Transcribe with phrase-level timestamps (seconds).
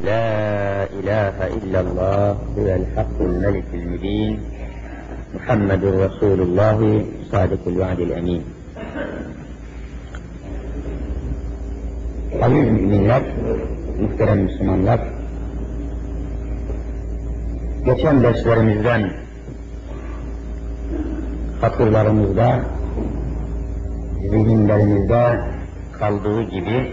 [0.00, 4.40] لا إله إلا الله هو الحق الملك المبين
[5.34, 8.42] محمد رسول الله صادق الوعد الأمين
[12.42, 13.22] Aziz müminler,
[14.00, 15.00] muhterem Müslümanlar,
[17.84, 19.10] geçen derslerimizden
[21.60, 22.60] hatırlarımızda,
[24.30, 25.40] zihinlerimizde
[25.98, 26.90] kaldığı gibi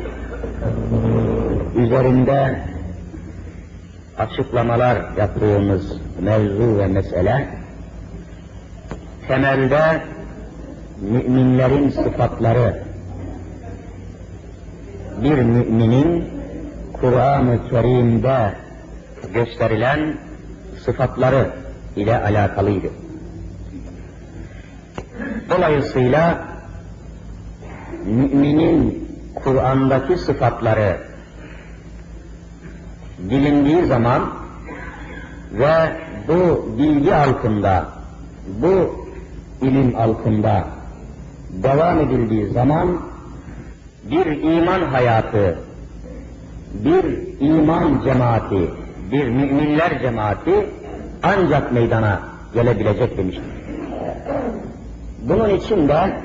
[1.75, 2.59] üzerinde
[4.18, 7.48] açıklamalar yaptığımız mevzu ve mesele
[9.28, 10.02] temelde
[11.00, 12.82] müminlerin sıfatları
[15.22, 16.24] bir müminin
[16.92, 18.52] Kur'an-ı Kerim'de
[19.34, 20.14] gösterilen
[20.84, 21.50] sıfatları
[21.96, 22.88] ile alakalıydı.
[25.50, 26.44] Dolayısıyla
[28.06, 31.07] müminin Kur'an'daki sıfatları
[33.30, 34.30] bilindiği zaman
[35.52, 35.92] ve
[36.28, 37.88] bu bilgi altında,
[38.62, 39.04] bu
[39.62, 40.64] ilim altında
[41.50, 42.98] devam edildiği zaman
[44.10, 45.58] bir iman hayatı,
[46.74, 47.04] bir
[47.40, 48.70] iman cemaati,
[49.12, 50.66] bir müminler cemaati
[51.22, 52.20] ancak meydana
[52.54, 53.44] gelebilecek demiştir.
[55.22, 56.20] Bunun için de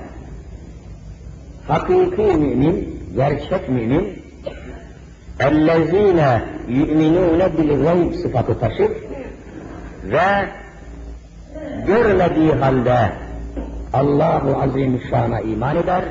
[1.68, 4.23] hakiki mümin, gerçek mümin
[5.41, 6.21] اَلَّذ۪ينَ
[6.69, 8.91] يُؤْمِنُونَ بِالْغَيْبِ sıfatı taşır
[10.05, 10.49] ve
[11.87, 13.13] görmediği halde
[13.93, 16.05] Allahu Azimüşşan'a iman eder,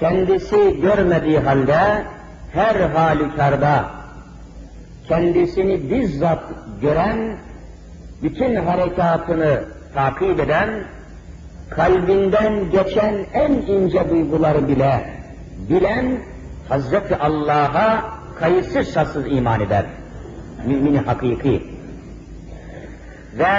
[0.00, 2.02] kendisi görmediği halde
[2.52, 3.84] her halükarda
[5.08, 6.42] kendisini bizzat
[6.82, 7.36] gören,
[8.22, 10.70] bütün harekatını takip eden,
[11.70, 15.04] kalbinden geçen en ince duyguları bile
[15.70, 16.18] bilen
[16.71, 18.05] Hazreti Allah'a
[18.39, 19.85] kayıtsız şartsız iman eder.
[20.67, 21.63] Mümini hakiki.
[23.39, 23.51] Ve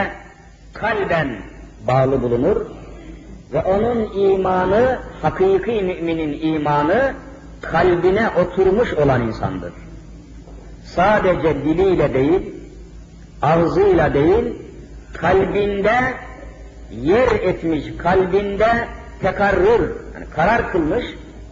[0.72, 1.36] kalben
[1.86, 2.56] bağlı bulunur
[3.52, 7.14] ve onun imanı, hakiki müminin imanı
[7.61, 9.73] kalbine oturmuş olan insandır.
[10.84, 12.55] Sadece diliyle değil,
[13.42, 14.44] ağzıyla değil,
[15.14, 15.98] kalbinde
[16.90, 18.89] yer etmiş, kalbinde
[19.23, 21.05] tekarrür, yani karar kılmış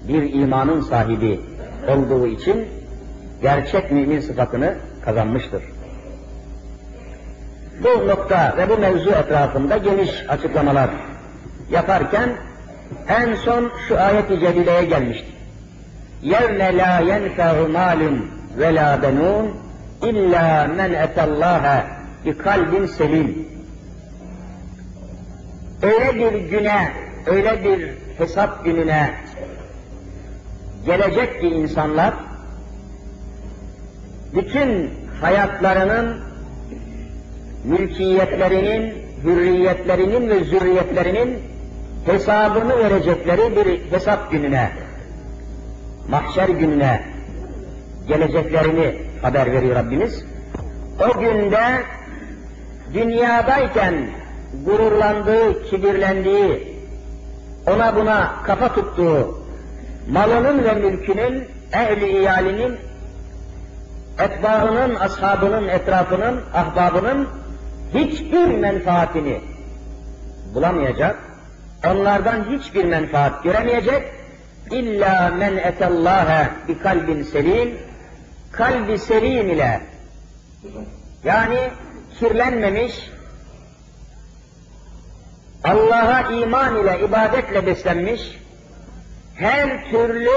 [0.09, 1.50] bir imanın sahibi
[1.88, 2.68] olduğu için
[3.42, 4.76] gerçek mümin sıfatını
[5.06, 5.64] kazanmıştır.
[7.84, 10.90] Bu nokta ve bu mevzu etrafında geniş açıklamalar
[11.72, 12.30] yaparken
[13.08, 15.36] en son şu ayet-i celileye gelmiştik.
[16.24, 18.02] يَوْمَ لَا يَنْفَعُ مَالٌ
[18.60, 19.46] وَلَا بَنُونَ
[20.10, 20.48] اِلَّا
[20.80, 21.84] مَنْ اَتَى اللّٰهَ
[22.26, 23.48] بِقَلْبٍ selim.
[25.82, 26.92] Öyle bir güne,
[27.26, 29.14] öyle bir hesap gününe
[30.87, 32.15] gelecek ki insanlar
[34.35, 36.17] bütün hayatlarının
[37.65, 41.39] mülkiyetlerinin, hürriyetlerinin ve zürriyetlerinin
[42.07, 44.71] hesabını verecekleri bir hesap gününe,
[46.09, 47.03] mahşer gününe
[48.09, 50.25] geleceklerini haber veriyor Rabbimiz.
[51.01, 51.83] O günde
[52.95, 53.95] dünyadayken
[54.65, 56.77] gururlandığı, kibirlendiği,
[57.67, 59.40] ona buna kafa tuttuğu,
[60.09, 62.77] malının ve mülkünün, ehli iyalinin,
[64.19, 67.29] etbaının, ashabının, etrafının, ahbabının
[67.95, 69.41] hiçbir menfaatini
[70.55, 71.19] bulamayacak,
[71.87, 74.03] onlardan hiçbir menfaat göremeyecek,
[74.71, 77.79] illa men etallâhe bi kalbin selim,
[78.53, 79.81] kalbi selim ile,
[81.25, 81.59] yani
[82.19, 83.11] kirlenmemiş,
[85.65, 88.41] Allah'a iman ile, ibadetle beslenmiş,
[89.41, 90.31] her türlü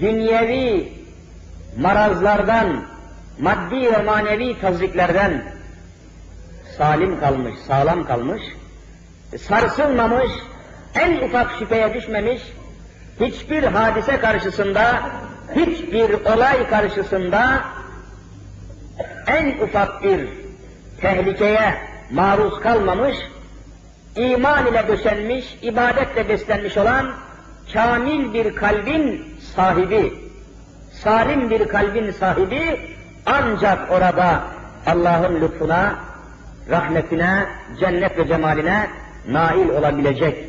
[0.00, 0.92] dünyevi
[1.76, 2.84] marazlardan,
[3.40, 5.44] maddi ve manevi taziklerden
[6.78, 8.42] salim kalmış, sağlam kalmış,
[9.38, 10.32] sarsılmamış,
[10.94, 12.42] en ufak şüpheye düşmemiş,
[13.20, 15.02] hiçbir hadise karşısında,
[15.54, 17.60] hiçbir olay karşısında
[19.26, 20.28] en ufak bir
[21.00, 21.74] tehlikeye
[22.10, 23.16] maruz kalmamış,
[24.16, 27.12] iman ile döşenmiş, ibadetle beslenmiş olan
[27.72, 29.24] kamil bir kalbin
[29.56, 30.14] sahibi,
[30.92, 32.80] salim bir kalbin sahibi
[33.26, 34.44] ancak orada
[34.86, 35.94] Allah'ın lütfuna,
[36.70, 37.46] rahmetine,
[37.80, 38.86] cennet ve cemaline
[39.28, 40.44] nail olabilecek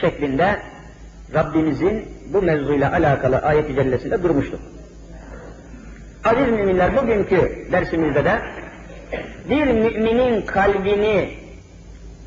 [0.00, 0.60] şeklinde
[1.34, 4.60] Rabbimizin bu mevzuyla alakalı ayet-i cellesinde durmuştuk.
[6.24, 8.40] Aziz müminler bugünkü dersimizde de
[9.50, 11.34] bir müminin kalbini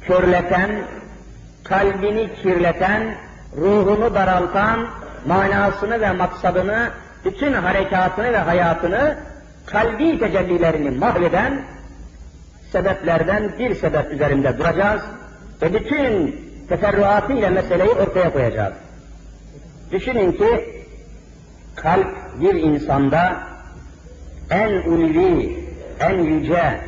[0.07, 0.71] körleten,
[1.63, 3.15] kalbini kirleten,
[3.57, 4.87] ruhunu daraltan,
[5.27, 6.89] manasını ve maksadını
[7.25, 9.17] bütün harekatını ve hayatını
[9.65, 11.61] kalbi tecellilerini mahveden
[12.71, 15.01] sebeplerden bir sebep üzerinde duracağız
[15.61, 16.35] ve bütün
[16.69, 18.73] teferruatıyla meseleyi ortaya koyacağız.
[19.91, 20.83] Düşünün ki
[21.75, 22.07] kalp
[22.41, 23.37] bir insanda
[24.49, 25.57] en ulvi,
[25.99, 26.79] en yüce,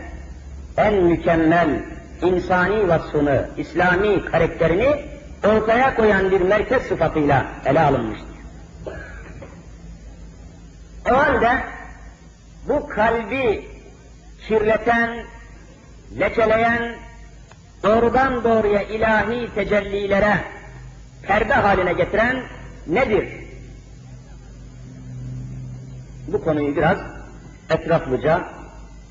[0.78, 1.70] en mükemmel
[2.22, 5.15] insani vasfını, İslami karakterini
[5.46, 8.36] ortaya koyan bir merkez sıfatıyla ele alınmıştır.
[11.12, 11.64] O halde
[12.68, 13.70] bu kalbi
[14.48, 15.26] kirleten,
[16.20, 16.96] lekeleyen,
[17.84, 20.38] doğrudan doğruya ilahi tecellilere
[21.24, 22.44] perde haline getiren
[22.88, 23.30] nedir?
[26.28, 26.98] Bu konuyu biraz
[27.70, 28.50] etraflıca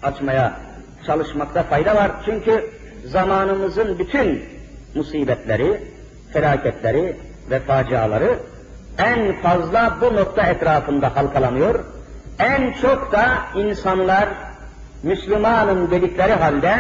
[0.03, 0.61] açmaya
[1.07, 2.13] çalışmakta fayda var.
[2.25, 2.71] Çünkü
[3.05, 4.45] zamanımızın bütün
[4.95, 5.94] musibetleri,
[6.35, 7.17] felaketleri
[7.51, 8.39] ve faciaları
[8.99, 11.85] en fazla bu nokta etrafında halkalanıyor.
[12.39, 14.29] En çok da insanlar
[15.03, 16.77] Müslümanın dedikleri halde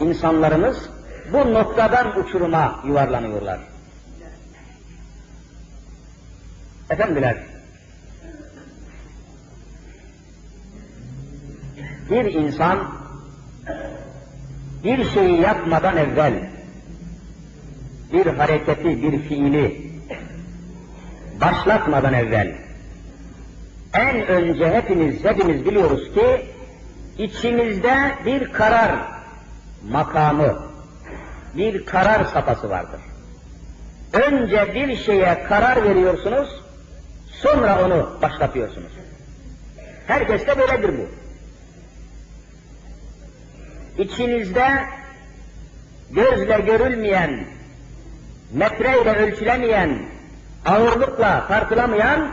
[0.00, 0.90] insanlarımız
[1.32, 3.58] bu noktadan uçuruma yuvarlanıyorlar.
[6.90, 7.36] Efendiler,
[12.10, 12.78] bir insan
[14.84, 16.57] bir şeyi yapmadan evvel
[18.12, 19.90] bir hareketi, bir fiili
[21.40, 22.68] başlatmadan evvel
[23.94, 26.46] en önce hepimiz, hepimiz biliyoruz ki
[27.18, 28.92] içimizde bir karar
[29.90, 30.62] makamı,
[31.54, 33.00] bir karar safhası vardır.
[34.12, 36.48] Önce bir şeye karar veriyorsunuz,
[37.30, 38.92] sonra onu başlatıyorsunuz.
[40.06, 41.08] Herkeste böyledir bu.
[44.02, 44.68] İçinizde
[46.10, 47.44] gözle görülmeyen,
[48.52, 49.98] metreyle ölçülemeyen,
[50.66, 52.28] ağırlıkla tartılamayan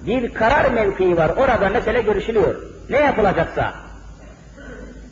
[0.00, 1.28] bir karar mevkii var.
[1.36, 2.62] Orada mesele görüşülüyor.
[2.90, 3.74] Ne yapılacaksa,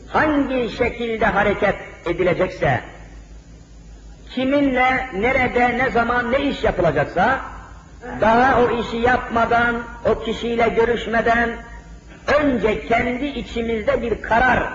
[0.09, 1.77] hangi şekilde hareket
[2.07, 2.81] edilecekse,
[4.31, 7.41] kiminle, nerede, ne zaman, ne iş yapılacaksa,
[8.21, 11.51] daha o işi yapmadan, o kişiyle görüşmeden,
[12.41, 14.73] önce kendi içimizde bir karar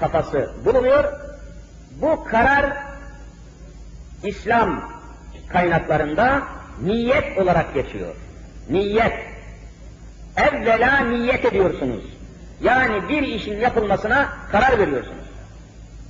[0.00, 1.04] safhası bulunuyor.
[2.00, 2.87] Bu karar
[4.24, 4.92] İslam
[5.52, 6.42] kaynaklarında
[6.84, 8.14] niyet olarak geçiyor.
[8.70, 9.12] Niyet.
[10.36, 12.04] Evvela niyet ediyorsunuz.
[12.62, 15.28] Yani bir işin yapılmasına karar veriyorsunuz.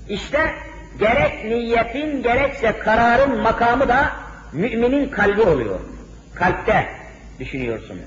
[0.09, 0.55] İşte
[0.99, 4.13] gerek niyetin gerekse kararın makamı da
[4.53, 5.81] müminin kalbi oluyor.
[6.35, 6.87] Kalpte
[7.41, 8.01] düşünüyorsun.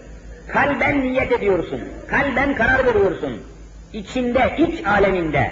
[0.48, 1.81] Kalben niyet ediyorsun.
[2.09, 3.42] Kalben karar veriyorsun.
[3.94, 5.51] İçinde, iç aleminde.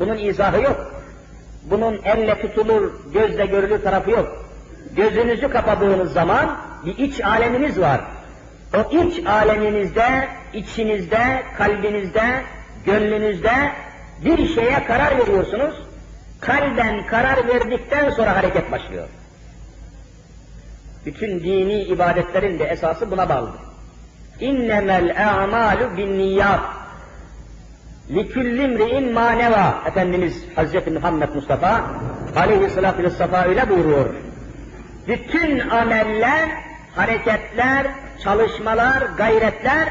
[0.00, 0.91] Bunun izahı yok.
[1.62, 4.44] Bunun elle tutulur, gözle görülür tarafı yok.
[4.96, 6.56] Gözünüzü kapadığınız zaman
[6.86, 8.00] bir iç aleminiz var.
[8.74, 12.42] O iç aleminizde, içinizde, kalbinizde,
[12.84, 13.72] gönlünüzde
[14.24, 15.74] bir şeye karar veriyorsunuz.
[16.40, 19.08] Kalben karar verdikten sonra hareket başlıyor.
[21.06, 23.60] Bütün dini ibadetlerin de esası buna bağlıdır.
[24.40, 26.60] İnnemel a'malu bin niyyat.
[28.14, 29.82] Likullimri'in maneva.
[29.86, 31.84] Efendimiz Hazreti Muhammed Mustafa
[32.36, 34.06] aleyhissalatü vesselam öyle buyuruyor.
[35.08, 36.48] Bütün ameller,
[36.96, 37.86] hareketler,
[38.24, 39.88] çalışmalar, gayretler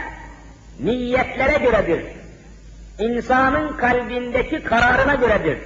[0.80, 2.06] niyetlere göredir.
[3.00, 5.58] İnsanın kalbindeki kararına göredir.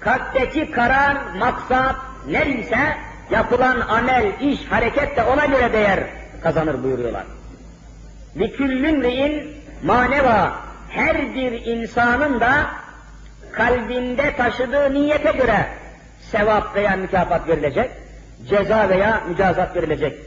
[0.00, 1.96] Kalpteki karar, maksat
[2.28, 2.96] neyse
[3.30, 6.00] yapılan amel, iş, hareket de ona göre değer
[6.42, 7.24] kazanır buyuruyorlar.
[8.36, 9.54] Liküllümri'in
[9.84, 12.66] maneva her bir insanın da
[13.52, 15.66] kalbinde taşıdığı niyete göre
[16.20, 17.90] sevap veya mükafat verilecek,
[18.48, 20.18] ceza veya mücazat verilecek.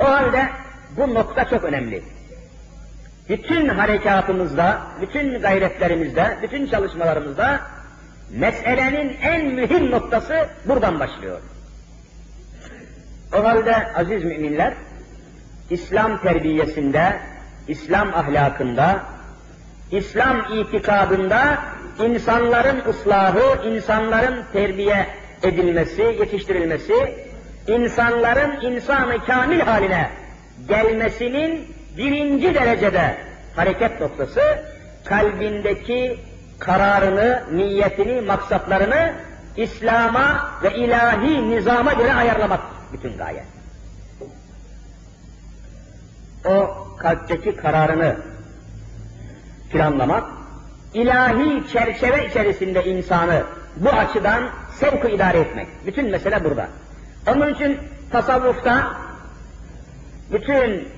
[0.00, 0.48] O halde
[0.96, 2.02] bu nokta çok önemli.
[3.28, 7.60] Bütün harekatımızda, bütün gayretlerimizde, bütün çalışmalarımızda
[8.30, 11.40] meselenin en mühim noktası buradan başlıyor.
[13.34, 14.74] O halde aziz müminler,
[15.70, 17.20] İslam terbiyesinde,
[17.68, 19.02] İslam ahlakında,
[19.92, 21.58] İslam itikadında
[21.98, 25.06] insanların ıslahı, insanların terbiye
[25.42, 27.14] edilmesi, yetiştirilmesi,
[27.66, 30.10] insanların insanı kamil haline
[30.68, 33.16] gelmesinin birinci derecede
[33.56, 34.40] hareket noktası
[35.04, 36.20] kalbindeki
[36.58, 39.12] kararını, niyetini, maksatlarını
[39.56, 42.60] İslam'a ve ilahi nizama göre ayarlamak
[42.92, 43.44] bütün gaye.
[46.44, 48.16] O kalpteki kararını
[49.70, 50.24] planlamak,
[50.94, 53.42] ilahi çerçeve içerisinde insanı
[53.76, 54.42] bu açıdan
[54.74, 55.68] sevk idare etmek.
[55.86, 56.68] Bütün mesele burada.
[57.28, 57.78] Onun için
[58.12, 58.96] tasavvufta
[60.32, 60.88] bütün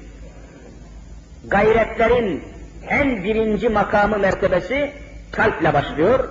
[1.47, 2.45] gayretlerin
[2.89, 4.93] en birinci makamı mertebesi
[5.33, 6.29] kalple başlıyor.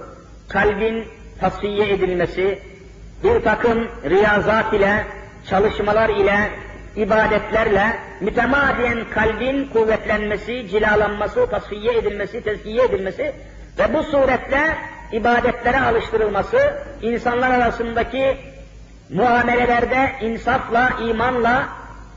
[0.47, 1.05] Kalbin
[1.39, 2.59] tasfiye edilmesi,
[3.23, 5.05] bir takım riyazat ile,
[5.49, 6.49] çalışmalar ile,
[6.95, 13.33] ibadetlerle mütemadiyen kalbin kuvvetlenmesi, cilalanması, tasfiye edilmesi, tezkiye edilmesi
[13.79, 14.77] ve bu suretle
[15.11, 18.37] ibadetlere alıştırılması, insanlar arasındaki
[19.09, 21.69] muamelelerde insafla, imanla,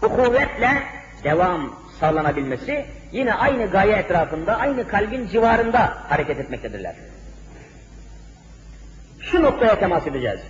[0.02, 0.82] ukuvvetle
[1.24, 6.94] devam sağlanabilmesi yine aynı gaye etrafında, aynı kalbin civarında hareket etmektedirler.
[9.20, 10.40] Şu noktaya temas edeceğiz.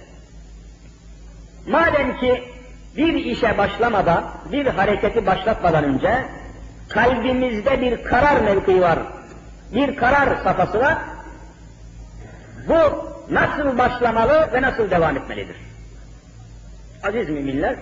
[1.66, 2.53] Madem ki
[2.96, 6.24] bir işe başlamadan, bir hareketi başlatmadan önce
[6.88, 8.98] kalbimizde bir karar mevkii var,
[9.74, 10.98] bir karar safhası var.
[12.68, 15.56] Bu nasıl başlamalı ve nasıl devam etmelidir?
[17.02, 17.76] Aziz müminler,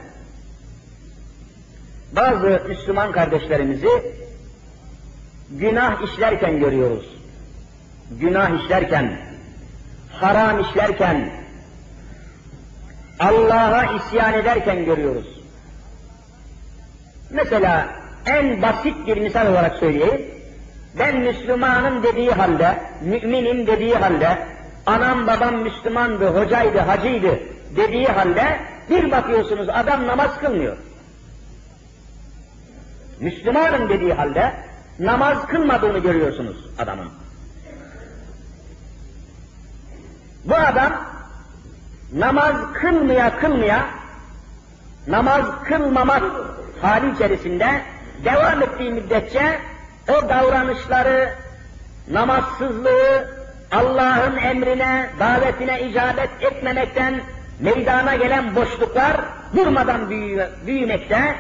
[2.13, 3.89] bazı Müslüman kardeşlerimizi
[5.51, 7.17] günah işlerken görüyoruz.
[8.11, 9.19] Günah işlerken,
[10.13, 11.42] haram işlerken,
[13.21, 15.41] Allah'a isyan ederken görüyoruz.
[17.31, 17.89] Mesela
[18.27, 20.31] en basit bir misal olarak söyleyeyim.
[20.99, 24.47] Ben Müslümanım dediği halde, müminim dediği halde,
[24.87, 27.39] anam babam Müslümandı, hocaydı, hacıydı
[27.77, 30.77] dediği halde bir bakıyorsunuz adam namaz kılmıyor.
[33.21, 34.53] Müslümanım dediği halde
[34.99, 37.09] namaz kılmadığını görüyorsunuz adamın.
[40.45, 41.05] Bu adam
[42.15, 43.87] namaz kılmaya kılmaya
[45.07, 46.23] namaz kılmamak
[46.83, 47.83] hali içerisinde
[48.25, 49.59] devam ettiği müddetçe
[50.09, 51.35] o davranışları,
[52.11, 53.29] namazsızlığı,
[53.73, 57.21] Allah'ın emrine, davetine icabet etmemekten
[57.61, 59.21] meydana gelen boşluklar
[59.57, 60.11] durmadan
[60.67, 61.35] büyümekte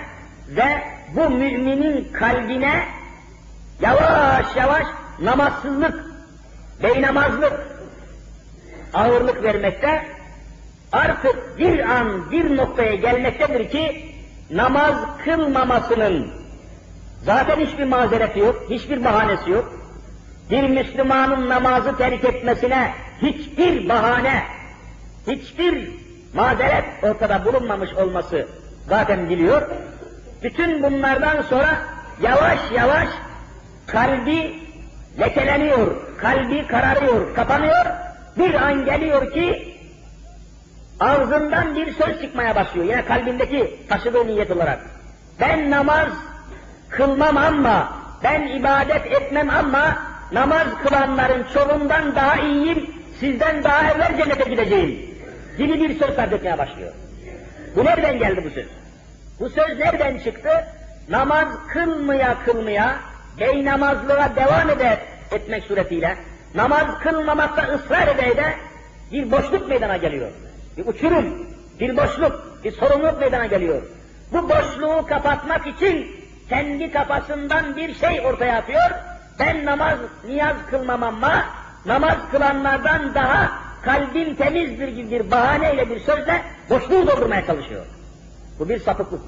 [0.48, 0.82] ve
[1.14, 2.84] bu müminin kalbine
[3.80, 4.86] yavaş yavaş
[5.20, 6.04] namazsızlık,
[6.82, 7.52] beynamazlık
[8.94, 10.04] ağırlık vermekte
[10.92, 14.04] artık bir an bir noktaya gelmektedir ki
[14.50, 14.94] namaz
[15.25, 16.30] kılmamasının
[17.25, 19.72] zaten hiçbir mazereti yok, hiçbir bahanesi yok.
[20.50, 24.42] Bir Müslümanın namazı terk etmesine hiçbir bahane,
[25.26, 25.88] hiçbir
[26.34, 28.46] mazeret ortada bulunmamış olması
[28.88, 29.70] zaten biliyor.
[30.42, 31.78] Bütün bunlardan sonra
[32.22, 33.08] yavaş yavaş
[33.87, 34.54] kalbi
[35.20, 37.87] lekeleniyor, kalbi kararıyor, kapanıyor.
[38.38, 39.71] Bir an geliyor ki
[41.02, 42.87] ağzından bir söz çıkmaya başlıyor.
[42.87, 44.80] Yine kalbindeki taşıdığı niyet olarak.
[45.40, 46.09] Ben namaz
[46.90, 47.92] kılmam ama,
[48.25, 49.97] ben ibadet etmem ama
[50.32, 52.90] namaz kılanların çoğundan daha iyiyim,
[53.21, 55.00] sizden daha evvel cennete gideceğim
[55.59, 56.92] gibi bir söz sarf başlıyor.
[57.76, 58.66] Bu nereden geldi bu söz?
[59.40, 60.50] Bu söz nereden çıktı?
[61.09, 62.97] Namaz kılmaya kılmaya,
[63.40, 64.99] bey namazlığa devam eder,
[65.30, 66.16] etmek suretiyle,
[66.54, 68.54] namaz kılmamakta ısrar ede de
[69.12, 70.30] bir boşluk meydana geliyor.
[70.76, 71.46] Bir uçurum,
[71.80, 73.82] bir boşluk, bir sorumluluk meydana geliyor.
[74.32, 76.06] Bu boşluğu kapatmak için
[76.48, 78.90] kendi kafasından bir şey ortaya atıyor.
[79.38, 81.44] Ben namaz, niyaz kılmam ama
[81.86, 83.52] namaz kılanlardan daha
[83.82, 87.86] kalbim temizdir gibi bir bahaneyle bir sözle boşluğu doldurmaya çalışıyor.
[88.58, 89.20] Bu bir sapıklık.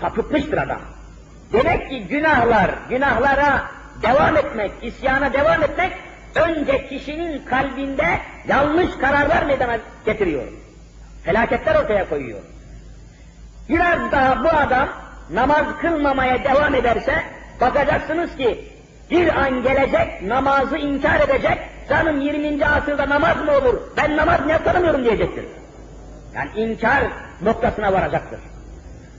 [0.00, 0.80] Sapıtmıştır adam.
[1.52, 3.62] Demek ki günahlar, günahlara
[4.02, 5.92] devam etmek, isyana devam etmek
[6.40, 8.18] önce kişinin kalbinde
[8.48, 10.42] yanlış kararlar meydana getiriyor.
[11.24, 12.40] Felaketler ortaya koyuyor.
[13.68, 14.88] Biraz daha bu adam
[15.30, 17.22] namaz kılmamaya devam ederse
[17.60, 18.64] bakacaksınız ki
[19.10, 22.66] bir an gelecek namazı inkar edecek, canım 20.
[22.66, 25.44] asırda namaz mı olur, ben namaz ne tanımıyorum diyecektir.
[26.34, 27.04] Yani inkar
[27.42, 28.40] noktasına varacaktır.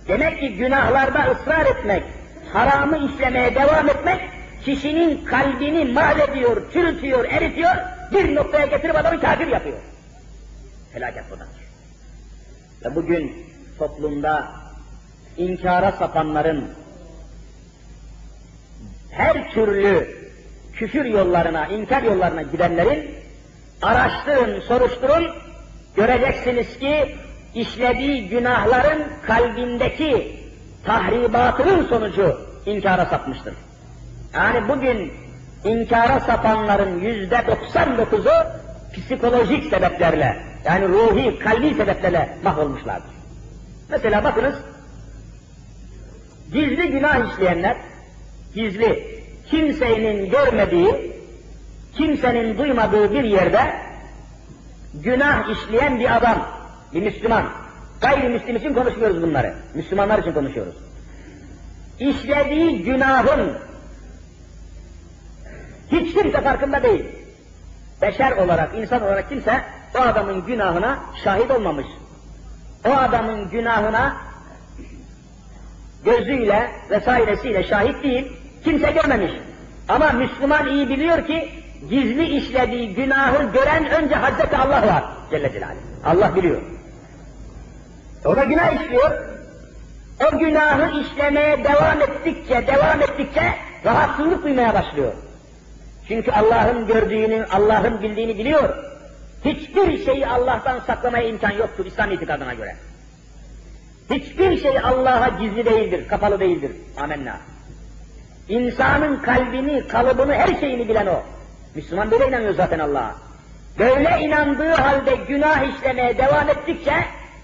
[0.07, 2.03] Demek ki günahlarda ısrar etmek,
[2.53, 4.21] haramı işlemeye devam etmek,
[4.65, 7.75] kişinin kalbini mahvediyor, çürütüyor, eritiyor,
[8.11, 9.77] bir noktaya getirip adamı kafir yapıyor.
[10.93, 11.59] Felaket budadır.
[12.85, 13.45] Ve bugün
[13.79, 14.51] toplumda
[15.37, 16.69] inkara sapanların,
[19.11, 20.17] her türlü
[20.73, 23.15] küfür yollarına, inkar yollarına gidenlerin
[23.81, 25.27] araştırın, soruşturun,
[25.95, 27.15] göreceksiniz ki
[27.55, 30.39] işlediği günahların kalbindeki
[30.85, 33.53] tahribatının sonucu inkara sapmıştır.
[34.33, 35.13] Yani bugün
[35.63, 38.47] inkara sapanların yüzde 99'u
[38.93, 43.11] psikolojik sebeplerle, yani ruhi, kalbi sebeplerle mahvolmuşlardır.
[43.89, 44.55] Mesela bakınız,
[46.53, 47.77] gizli günah işleyenler,
[48.55, 49.19] gizli,
[49.49, 51.13] kimsenin görmediği,
[51.97, 53.73] kimsenin duymadığı bir yerde
[54.93, 56.47] günah işleyen bir adam,
[56.93, 57.45] bir Müslüman,
[58.01, 60.75] gayrimüslim için konuşmuyoruz bunları, Müslümanlar için konuşuyoruz.
[61.99, 63.68] işlediği günahın
[65.91, 67.05] hiç kimse farkında değil.
[68.01, 69.61] Beşer olarak, insan olarak kimse
[69.95, 71.87] o adamın günahına şahit olmamış.
[72.87, 74.17] O adamın günahına
[76.05, 78.27] gözüyle vesairesiyle şahit değil,
[78.63, 79.31] kimse görmemiş.
[79.89, 81.49] Ama Müslüman iyi biliyor ki
[81.89, 85.79] gizli işlediği günahı gören önce Hazreti Allah var Celle Celaluhu.
[86.05, 86.61] Allah biliyor.
[88.25, 89.11] O da günah işliyor.
[90.27, 93.53] O günahı işlemeye devam ettikçe, devam ettikçe
[93.85, 95.13] rahatsızlık duymaya başlıyor.
[96.09, 98.69] Çünkü Allah'ın gördüğünü, Allah'ın bildiğini biliyor.
[99.45, 102.75] Hiçbir şeyi Allah'tan saklamaya imkan yoktur İslam itikadına göre.
[104.11, 106.71] Hiçbir şey Allah'a gizli değildir, kapalı değildir.
[106.97, 107.37] Amenna.
[108.49, 111.23] İnsanın kalbini, kalıbını, her şeyini bilen o.
[111.75, 113.15] Müslüman böyle inanıyor zaten Allah'a.
[113.79, 116.93] Böyle inandığı halde günah işlemeye devam ettikçe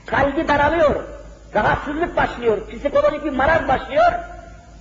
[0.06, 1.04] kalbi daralıyor.
[1.56, 4.12] Rahatsızlık başlıyor, psikolojik bir maraz başlıyor.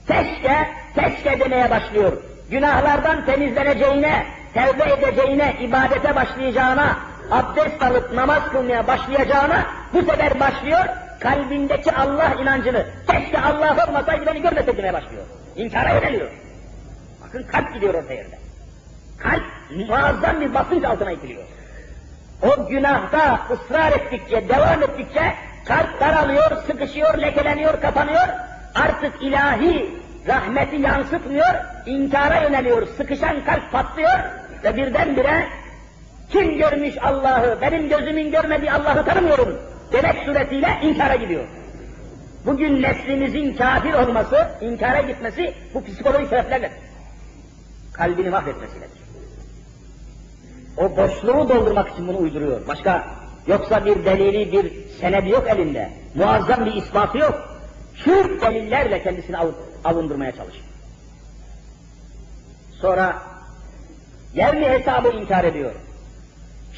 [0.07, 2.12] Keşke, keşke demeye başlıyor.
[2.51, 6.97] Günahlardan temizleneceğine, tevbe edeceğine, ibadete başlayacağına,
[7.31, 10.85] abdest alıp namaz kılmaya başlayacağına bu sefer başlıyor,
[11.21, 15.23] kalbindeki Allah inancını, keşke Allah olmasaydı beni demeye başlıyor.
[15.57, 16.31] İnkara yöneliyor.
[17.27, 18.39] Bakın kalp gidiyor orta yerde.
[19.19, 19.45] Kalp
[19.89, 21.43] muazzam bir basınç altına itiliyor.
[22.43, 25.35] O günahta ısrar ettikçe, devam ettikçe
[25.65, 28.29] kalp daralıyor, sıkışıyor, lekeleniyor, kapanıyor.
[28.75, 31.54] Artık ilahi rahmeti yansıtmıyor,
[31.87, 34.19] inkara yöneliyor, sıkışan kalp patlıyor
[34.64, 35.47] ve birdenbire
[36.31, 39.59] kim görmüş Allah'ı, benim gözümün görmediği Allah'ı tanımıyorum
[39.93, 41.45] demek suretiyle inkara gidiyor.
[42.47, 46.73] Bugün neslimizin kafir olması, inkara gitmesi bu psikolojik sebeplerle
[47.93, 49.04] kalbini mahvetmesinedir.
[50.76, 52.69] O boşluğu doldurmak için bunu uyduruyor.
[52.69, 53.07] Başka
[53.47, 55.90] yoksa bir delili, bir senedi yok elinde.
[56.14, 57.59] Muazzam bir ispatı yok.
[57.95, 59.49] Şu delillerle kendisini av,
[59.85, 60.64] avundurmaya çalışıyor.
[62.81, 63.23] Sonra
[64.35, 65.73] yerli hesabı inkar ediyor.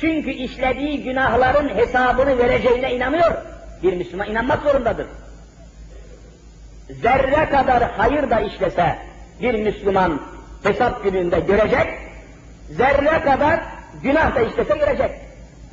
[0.01, 3.35] Çünkü işlediği günahların hesabını vereceğine inanıyor.
[3.83, 5.07] Bir Müslüman inanmak zorundadır.
[6.91, 8.99] Zerre kadar hayır da işlese
[9.41, 10.21] bir Müslüman
[10.63, 11.87] hesap gününde görecek,
[12.71, 13.61] zerre kadar
[14.03, 15.11] günah da işlese görecek.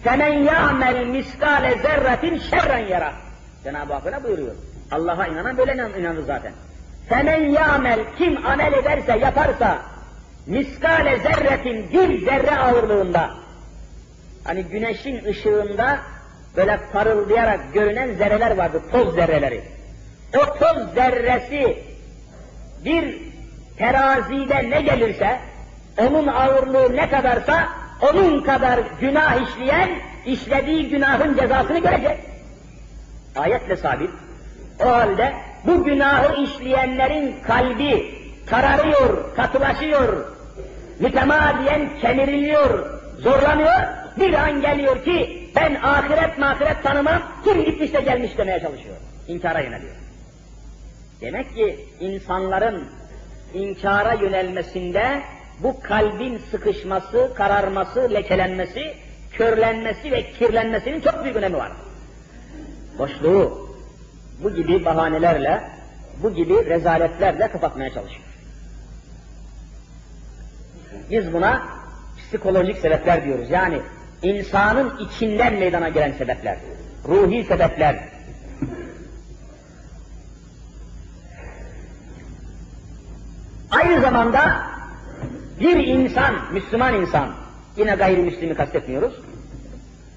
[0.03, 3.13] Semen ya'mel miskale zerretin şerren yara.
[3.63, 4.55] Cenab-ı Hak öyle buyuruyor.
[4.91, 6.53] Allah'a inanan böyle inanır zaten.
[7.09, 9.81] Semen ya'mel kim amel ederse yaparsa
[10.45, 13.29] miskale zerretin bir zerre ağırlığında
[14.43, 15.97] hani güneşin ışığında
[16.57, 19.61] böyle parıldayarak görünen zerreler vardı, toz zerreleri.
[20.37, 21.77] O toz zerresi
[22.85, 23.17] bir
[23.77, 25.39] terazide ne gelirse,
[25.97, 27.69] onun ağırlığı ne kadarsa,
[28.01, 29.89] onun kadar günah işleyen,
[30.25, 32.19] işlediği günahın cezasını görecek.
[33.35, 34.09] Ayetle sabit.
[34.79, 35.33] O halde
[35.65, 40.25] bu günahı işleyenlerin kalbi kararıyor, katılaşıyor,
[40.99, 43.81] mütemadiyen kemiriliyor, zorlanıyor.
[44.19, 48.95] Bir an geliyor ki ben ahiret mahiret tanımam, kim gitmiş de gelmiş demeye çalışıyor.
[49.27, 49.95] İnkara yöneliyor.
[51.21, 52.83] Demek ki insanların
[53.53, 55.21] inkara yönelmesinde
[55.59, 58.93] bu kalbin sıkışması, kararması, lekelenmesi,
[59.31, 61.71] körlenmesi ve kirlenmesinin çok büyük önemi var.
[62.99, 63.72] Boşluğu
[64.43, 65.63] bu gibi bahanelerle,
[66.23, 68.25] bu gibi rezaletlerle kapatmaya çalışıyor.
[71.11, 71.67] Biz buna
[72.17, 73.49] psikolojik sebepler diyoruz.
[73.49, 73.81] Yani
[74.21, 76.57] insanın içinden meydana gelen sebepler,
[77.07, 77.99] ruhi sebepler.
[83.71, 84.61] Aynı zamanda
[85.59, 87.29] bir insan, Müslüman insan,
[87.77, 89.13] yine gayrimüslimi kastetmiyoruz,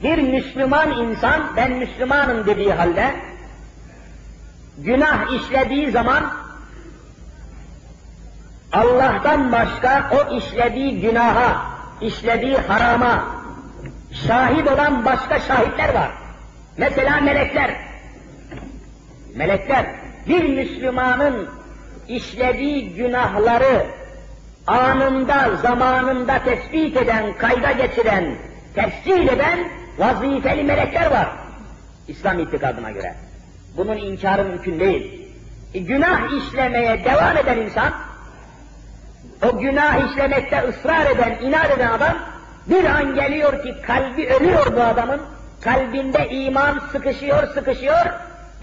[0.02, 3.14] bir Müslüman insan, ben Müslümanım dediği halde,
[4.78, 6.32] günah işlediği zaman,
[8.72, 11.66] Allah'tan başka o işlediği günaha,
[12.00, 13.24] işlediği harama,
[14.26, 16.10] şahit olan başka şahitler var.
[16.76, 17.76] Mesela melekler.
[19.34, 19.86] Melekler,
[20.28, 21.48] bir Müslümanın
[22.08, 23.86] işlediği günahları
[24.66, 28.34] anında, zamanında tespit eden, kayda geçiren,
[28.74, 29.58] tefsir eden
[29.98, 31.28] vazifeli melekler var.
[32.08, 33.14] İslam itikadına göre.
[33.76, 35.26] Bunun inkarı mümkün değil.
[35.74, 37.92] E, günah işlemeye devam eden insan,
[39.42, 42.16] o günah işlemekte ısrar eden, inat eden adam,
[42.66, 45.20] bir an geliyor ki kalbi ölüyor bu adamın,
[45.60, 48.06] kalbinde iman sıkışıyor, sıkışıyor,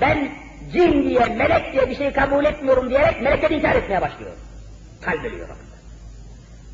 [0.02, 0.30] ben
[0.74, 4.32] cin diye, melek diye bir şey kabul etmiyorum diyerek melekleri inkar etmeye başlıyor.
[5.02, 5.64] Kalp ölüyor bakın.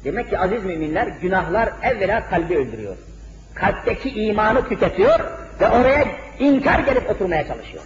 [0.03, 2.95] Demek ki aziz müminler, günahlar evvela kalbi öldürüyor.
[3.55, 5.19] Kalpteki imanı tüketiyor
[5.61, 6.05] ve oraya
[6.39, 7.83] inkar gelip oturmaya çalışıyor.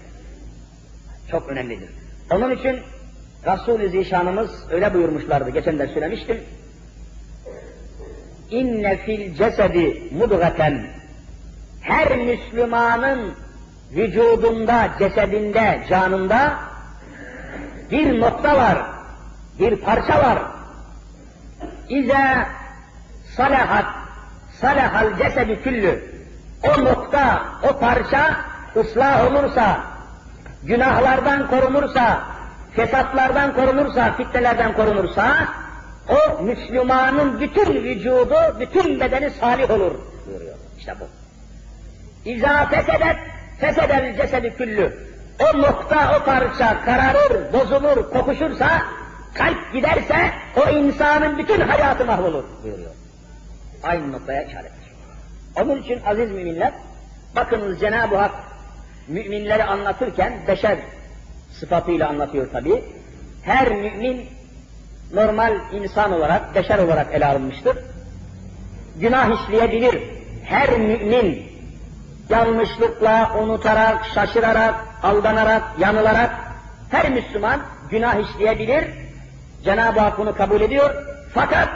[1.34, 1.90] Çok önemlidir.
[2.32, 2.80] Onun için
[3.46, 6.38] Resul-i Zişanımız öyle buyurmuşlardı, geçen de söylemiştim.
[8.50, 10.88] İnne fil cesedi mudgaten
[11.82, 13.34] her Müslümanın
[13.92, 16.54] vücudunda, cesedinde, canında
[17.92, 18.78] bir nokta var,
[19.60, 20.40] bir parça var.
[21.90, 22.48] İze
[23.38, 23.86] salahat,
[24.62, 26.04] salahal cesedi küllü.
[26.64, 28.36] O nokta, o parça
[28.76, 29.93] ıslah olursa,
[30.66, 32.24] günahlardan korunursa,
[32.76, 35.48] fesatlardan korunursa, fitnelerden korunursa,
[36.10, 39.92] o Müslümanın bütün vücudu, bütün bedeni salih olur
[40.28, 40.56] buyuruyor.
[40.78, 41.08] İşte bu.
[42.30, 43.18] İza fesedet,
[43.60, 45.14] fesedel cesedi küllü.
[45.40, 48.82] O nokta, o parça kararır, bozulur, kokuşursa,
[49.34, 52.92] kalp giderse o insanın bütün hayatı mahvolur buyuruyor.
[53.84, 54.94] Aynı noktaya işarettir.
[55.62, 56.74] Onun için aziz müminler,
[57.36, 58.32] bakınız Cenab-ı Hak
[59.08, 60.78] müminleri anlatırken beşer
[61.60, 62.84] sıfatıyla anlatıyor tabi.
[63.44, 64.26] Her mümin
[65.14, 67.78] normal insan olarak, beşer olarak ele alınmıştır.
[68.96, 70.04] Günah işleyebilir.
[70.44, 71.44] Her mümin
[72.30, 76.32] yanlışlıkla, unutarak, şaşırarak, aldanarak, yanılarak
[76.90, 78.86] her Müslüman günah işleyebilir.
[79.64, 80.96] Cenab-ı Hak bunu kabul ediyor.
[81.34, 81.70] Fakat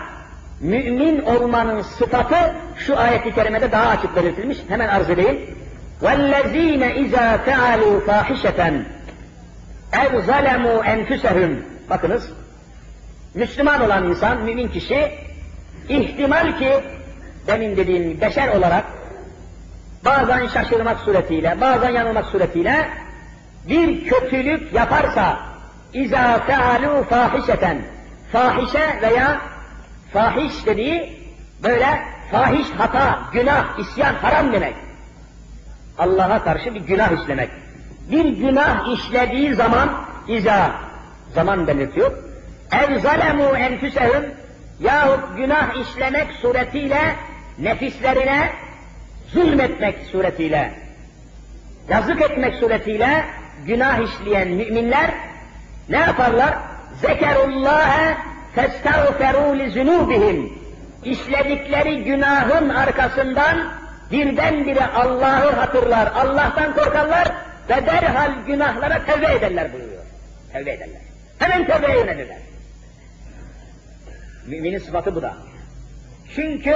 [0.61, 4.57] mümin olmanın sıfatı şu ayet-i kerimede daha açık belirtilmiş.
[4.67, 5.57] Hemen arz edeyim.
[6.02, 8.60] وَالَّذ۪ينَ اِذَا فَعَلُوا فَاحِشَةً
[9.94, 11.56] اَوْ ظَلَمُوا اَنْفُسَهُمْ
[11.90, 12.30] Bakınız,
[13.34, 15.12] Müslüman olan insan, mümin kişi,
[15.88, 16.80] ihtimal ki,
[17.46, 18.84] demin dediğim beşer olarak,
[20.04, 22.88] bazen şaşırmak suretiyle, bazen yanılmak suretiyle,
[23.68, 25.36] bir kötülük yaparsa,
[25.94, 27.78] اِذَا فَعَلُوا فَاحِشَةً
[28.32, 29.40] Fahişe veya
[30.12, 31.18] fahiş dediği
[31.62, 34.74] böyle fahiş hata, günah, isyan, haram demek.
[35.97, 37.49] Allah'a karşı bir günah işlemek.
[38.11, 39.89] Bir günah işlediği zaman
[40.27, 40.71] iza
[41.33, 42.11] zaman belirtiyor.
[42.71, 44.23] Ev zalemu enfüsehum
[44.79, 47.15] yahut günah işlemek suretiyle
[47.59, 48.49] nefislerine
[49.27, 50.73] zulmetmek suretiyle
[51.89, 53.25] yazık etmek suretiyle
[53.65, 55.13] günah işleyen müminler
[55.89, 56.57] ne yaparlar?
[57.01, 58.17] Zekerullâhe
[58.55, 60.49] festağferû li zunûbihim
[61.03, 63.57] işledikleri günahın arkasından
[64.11, 67.27] birdenbire Allah'ı hatırlar, Allah'tan korkarlar
[67.69, 70.03] ve derhal günahlara tevbe ederler buyuruyor.
[70.53, 71.01] Tevbe ederler.
[71.39, 72.37] Hemen tevbeye yönelirler.
[74.47, 75.33] Müminin sıfatı bu da.
[76.35, 76.75] Çünkü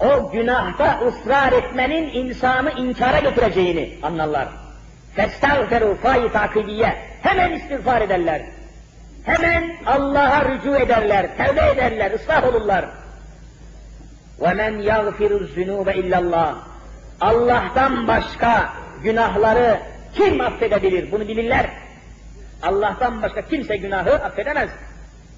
[0.00, 4.48] o günahta ısrar etmenin insanı inkara götüreceğini anlarlar.
[5.14, 6.96] Festağferu fâi takidiye.
[7.22, 8.42] Hemen istiğfar ederler.
[9.24, 12.84] Hemen Allah'a rücu ederler, tevbe ederler, ıslah olurlar.
[14.39, 16.53] وَمَنْ يَغْفِرُ الذُّنُوبَ اِلَّا اللّٰهِ
[17.21, 19.79] Allah'tan başka günahları
[20.13, 21.11] kim affedebilir?
[21.11, 21.69] Bunu bilirler.
[22.63, 24.69] Allah'tan başka kimse günahı affedemez.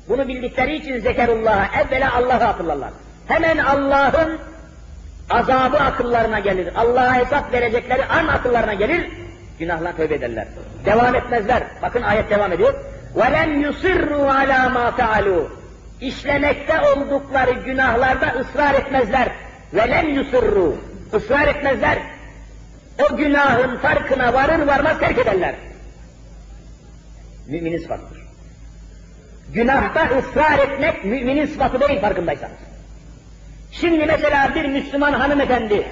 [0.10, 2.90] Bunu bildikleri için zekerullah'a evvela Allah'ı hatırlarlar.
[3.28, 4.40] Hemen Allah'ın
[5.30, 6.74] azabı akıllarına gelir.
[6.76, 9.08] Allah'a hesap verecekleri an akıllarına gelir.
[9.60, 10.48] Günahla tövbe ederler.
[10.86, 11.64] Devam etmezler.
[11.82, 12.74] Bakın ayet devam ediyor.
[13.16, 15.44] وَلَمْ يُصِرُّوا عَلَى مَا فَعَلُوا
[16.01, 19.29] işlemekte oldukları günahlarda ısrar etmezler.
[19.75, 20.77] Ve lem yusurru.
[21.17, 21.99] Israr etmezler.
[22.99, 25.55] O günahın farkına varır varmaz terk ederler.
[27.49, 28.19] Müminin sıfatıdır.
[29.53, 32.57] Günahta ısrar etmek müminin sıfatı değil farkındaysanız.
[33.73, 35.87] Şimdi mesela bir Müslüman hanımefendi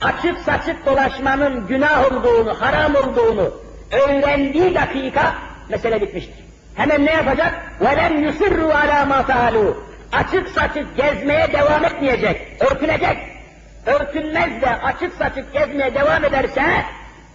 [0.00, 3.54] açık saçık dolaşmanın günah olduğunu, haram olduğunu
[3.92, 5.34] öğrendiği dakika
[5.68, 6.45] mesele bitmiştir.
[6.75, 7.53] Hemen ne yapacak?
[7.81, 9.73] وَلَمْ يُسِرُّوا عَلَى مَا فَعَلُوا
[10.11, 13.17] Açık saçık gezmeye devam etmeyecek, örtünecek.
[13.85, 16.63] Örtünmez de açık saçık gezmeye devam ederse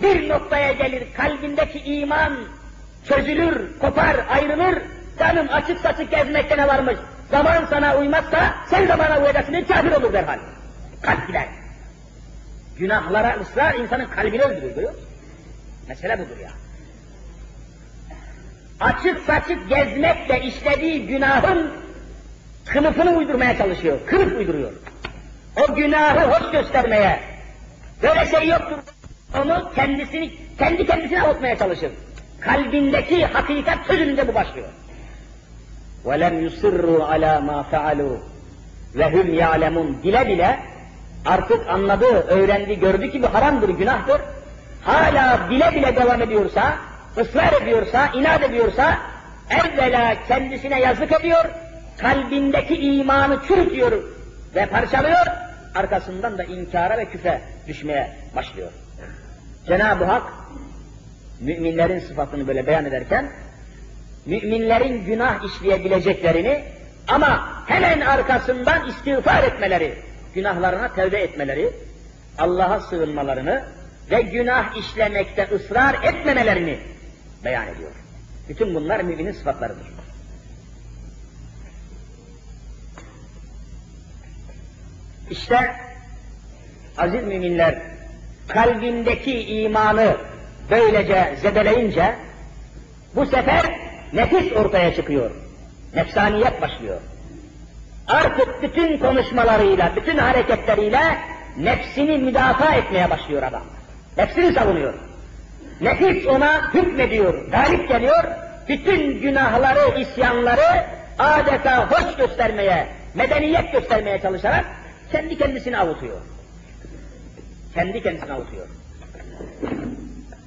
[0.02, 2.32] bir noktaya gelir, kalbindeki iman
[3.08, 4.82] çözülür, kopar, ayrılır.
[5.18, 6.96] Canım açık saçık gezmekte ne varmış?
[7.30, 10.38] Zaman sana uymazsa sen zamana uyacaksın, kafir olur derhal.
[11.02, 11.46] Kalp gider.
[12.78, 15.08] Günahlara ısrar insanın kalbini öldürüyor, görüyor musun?
[15.88, 16.50] Mesele budur ya.
[18.80, 21.70] Açık saçık gezmekle işlediği günahın
[22.66, 24.72] kılıfını uydurmaya çalışıyor, kılıf uyduruyor.
[25.56, 27.20] O günahı hoş göstermeye,
[28.02, 28.78] böyle şey yoktur,
[29.34, 31.90] onu kendisini, kendi kendisine avutmaya çalışır.
[32.40, 34.68] Kalbindeki hakikat sözünde bu başlıyor.
[36.04, 38.16] وَلَمْ يُصِرُّوا عَلَى مَا فَعَلُوا
[38.94, 40.58] وَهُمْ يَعْلَمُونَ Bile bile
[41.26, 44.20] artık anladı, öğrendi, gördü ki bu haramdır, günahtır.
[44.82, 46.76] Hala bile bile devam ediyorsa,
[47.17, 48.97] ısrar ediyorsa, inat ediyorsa,
[49.49, 51.45] evvela kendisine yazık ediyor,
[51.97, 54.03] kalbindeki imanı çürütüyor
[54.55, 55.25] ve parçalıyor,
[55.75, 58.71] arkasından da inkara ve küfe düşmeye başlıyor.
[59.67, 60.23] Cenab-ı Hak
[61.39, 63.29] müminlerin sıfatını böyle beyan ederken
[64.25, 66.63] müminlerin günah işleyebileceklerini
[67.07, 69.95] ama hemen arkasından istiğfar etmeleri,
[70.35, 71.71] günahlarına tevbe etmeleri,
[72.37, 73.63] Allah'a sığınmalarını
[74.11, 76.79] ve günah işlemekte ısrar etmemelerini
[77.43, 77.91] beyan ediyor.
[78.49, 79.87] Bütün bunlar müminin sıfatlarıdır.
[85.29, 85.75] İşte
[86.97, 87.81] aziz müminler
[88.47, 90.17] kalbindeki imanı
[90.69, 92.15] böylece zedeleyince
[93.15, 93.79] bu sefer
[94.13, 95.31] nefis ortaya çıkıyor.
[95.95, 97.01] Nefsaniyet başlıyor.
[98.07, 101.17] Artık bütün konuşmalarıyla, bütün hareketleriyle
[101.57, 103.63] nefsini müdafaa etmeye başlıyor adam.
[104.17, 104.93] Nefsini savunuyor.
[105.81, 108.23] Nefis ona hükmediyor, galip geliyor.
[108.69, 110.85] Bütün günahları, isyanları
[111.19, 114.65] adeta hoş göstermeye, medeniyet göstermeye çalışarak
[115.11, 116.17] kendi kendisini avutuyor.
[117.73, 118.67] Kendi kendisini avutuyor.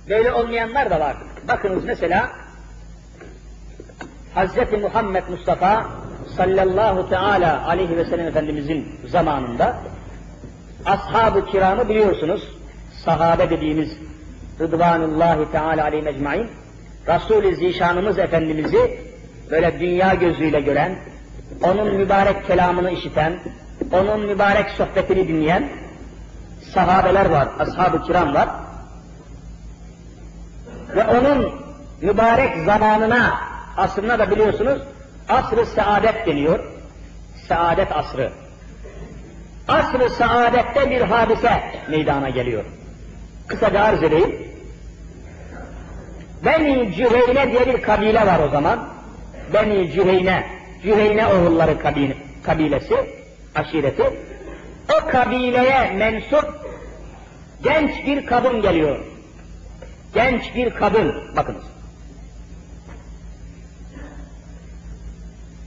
[0.09, 1.17] Böyle olmayanlar da var.
[1.49, 2.31] Bakınız mesela
[4.37, 4.83] Hz.
[4.83, 5.87] Muhammed Mustafa
[6.37, 9.77] sallallahu teala aleyhi ve sellem Efendimizin zamanında
[10.85, 12.49] ashab-ı kiramı biliyorsunuz.
[13.05, 13.99] Sahabe dediğimiz
[14.61, 16.49] Rıdvanullahi Teala aleyhi mecmain
[17.09, 19.01] Resul-i Zişanımız Efendimiz'i
[19.51, 20.97] böyle dünya gözüyle gören,
[21.63, 23.41] onun mübarek kelamını işiten,
[23.93, 25.69] onun mübarek sohbetini dinleyen
[26.75, 28.49] sahabeler var, ashab-ı kiram var.
[30.97, 31.53] Ve onun
[32.03, 33.35] mübarek zamanına,
[33.77, 34.83] asrına da biliyorsunuz,
[35.29, 36.65] asr-ı saadet deniyor.
[37.49, 38.33] Saadet asrı.
[39.69, 42.65] Asr-ı saadette bir hadise meydana geliyor.
[43.47, 44.55] Kısaca arz edeyim.
[46.45, 48.89] Beni Cüheyne diye bir kabile var o zaman.
[49.55, 50.47] Beni Cüheyne,
[50.83, 52.95] Cüheyne oğulları kabile, kabilesi,
[53.55, 54.03] aşireti.
[54.93, 56.45] O kabileye mensup
[57.63, 58.99] genç bir kadın geliyor.
[60.15, 61.65] Genç bir kadın, bakınız.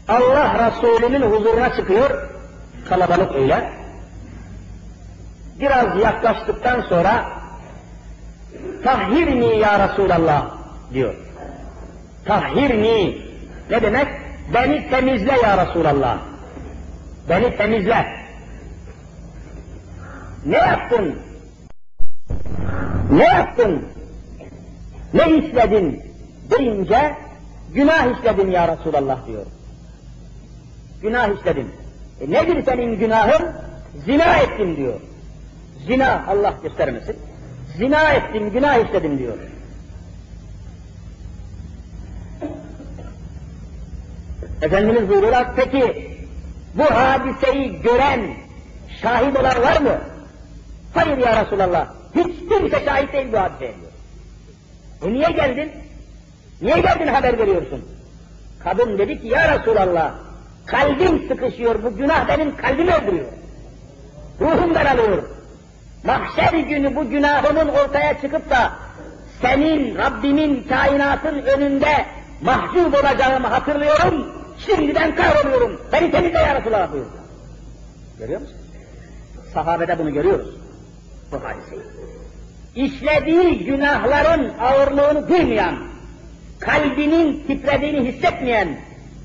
[0.07, 2.29] Allah Resulü'nün huzuruna çıkıyor,
[2.89, 3.71] kalabalık öyle.
[5.59, 7.36] Biraz yaklaştıktan sonra
[8.87, 10.41] tahhirni ya Resulallah
[10.93, 11.15] diyor.
[12.25, 13.21] Tahhirni
[13.69, 14.07] ne demek?
[14.53, 16.17] Beni temizle ya Resulallah.
[17.29, 18.05] Beni temizle.
[20.45, 21.15] Ne yaptın?
[23.11, 23.85] Ne yaptın?
[25.13, 26.07] Ne işledin?
[26.49, 27.15] deyince
[27.73, 29.45] günah işledim ya Resulallah diyor.
[31.01, 31.71] Günah işledim.
[32.21, 33.43] E nedir senin günahın?
[34.05, 34.99] Zina ettim diyor.
[35.87, 37.26] Zina Allah göstermesin.
[37.77, 39.37] Zina ettim, günah işledim diyor.
[44.61, 46.11] Efendimiz buyuruyorlar, peki
[46.73, 48.21] bu hadiseyi gören,
[49.01, 49.99] şahit olan var mı?
[50.93, 53.91] Hayır ya Resulallah, hiç kimse şahit değil bu hadiseye diyor.
[55.05, 55.71] E niye geldin?
[56.61, 57.85] Niye geldin haber veriyorsun?
[58.63, 60.13] Kadın dedi ki ya Resulallah,
[60.65, 63.25] kalbim sıkışıyor, bu günah benim kalbimi öldürüyor.
[64.41, 65.36] Ruhum daralıyor.
[66.03, 68.73] Mahşer günü bu günahımın ortaya çıkıp da
[69.41, 72.05] senin Rabbimin kainatın önünde
[72.41, 74.27] mahcup olacağımı hatırlıyorum.
[74.65, 75.81] Şimdiden kahroluyorum.
[75.93, 77.09] Beni temizle ya Resulallah buyurdu.
[78.19, 78.57] Görüyor musun?
[79.53, 80.55] Sahabede bunu görüyoruz.
[81.31, 81.81] Bu hadiseyi.
[82.75, 85.75] İşlediği günahların ağırlığını duymayan,
[86.59, 88.77] kalbinin titrediğini hissetmeyen,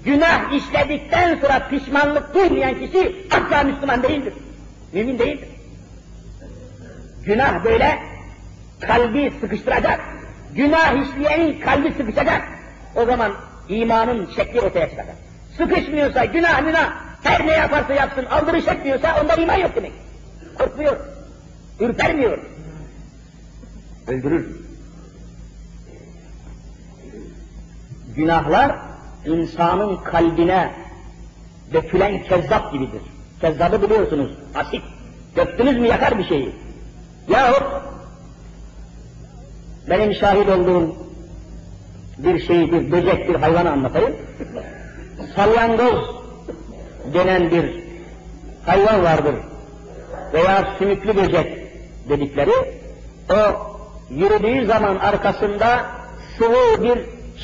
[0.04, 4.32] günah işledikten sonra pişmanlık duymayan kişi asla Müslüman değildir.
[4.92, 5.48] Mümin değildir.
[7.24, 7.98] Günah böyle
[8.80, 10.00] kalbi sıkıştıracak.
[10.54, 12.42] Günah işleyenin kalbi sıkışacak.
[12.96, 13.32] O zaman
[13.68, 15.16] imanın şekli ortaya çıkacak.
[15.56, 19.92] Sıkışmıyorsa günah günah her ne yaparsa yapsın aldırış etmiyorsa onda iman yok demek.
[20.58, 20.96] Korkmuyor.
[21.80, 22.38] Ürpermiyor.
[24.08, 24.46] Öldürür.
[28.16, 28.76] Günahlar
[29.26, 30.70] insanın kalbine
[31.72, 33.02] dökülen kezzap gibidir.
[33.40, 34.82] Kezzabı biliyorsunuz, asit.
[35.36, 36.52] Döktünüz mü yakar bir şeyi.
[37.28, 37.62] Yahut
[39.90, 40.96] benim şahit olduğum
[42.18, 44.16] bir şeyi, bir böcek, bir hayvanı anlatayım.
[45.36, 46.10] Salyangoz
[47.14, 47.82] denen bir
[48.66, 49.34] hayvan vardır.
[50.32, 51.66] Veya sümüklü böcek
[52.08, 52.52] dedikleri.
[53.30, 53.34] O
[54.10, 55.86] yürüdüğü zaman arkasında
[56.38, 56.98] sıvı bir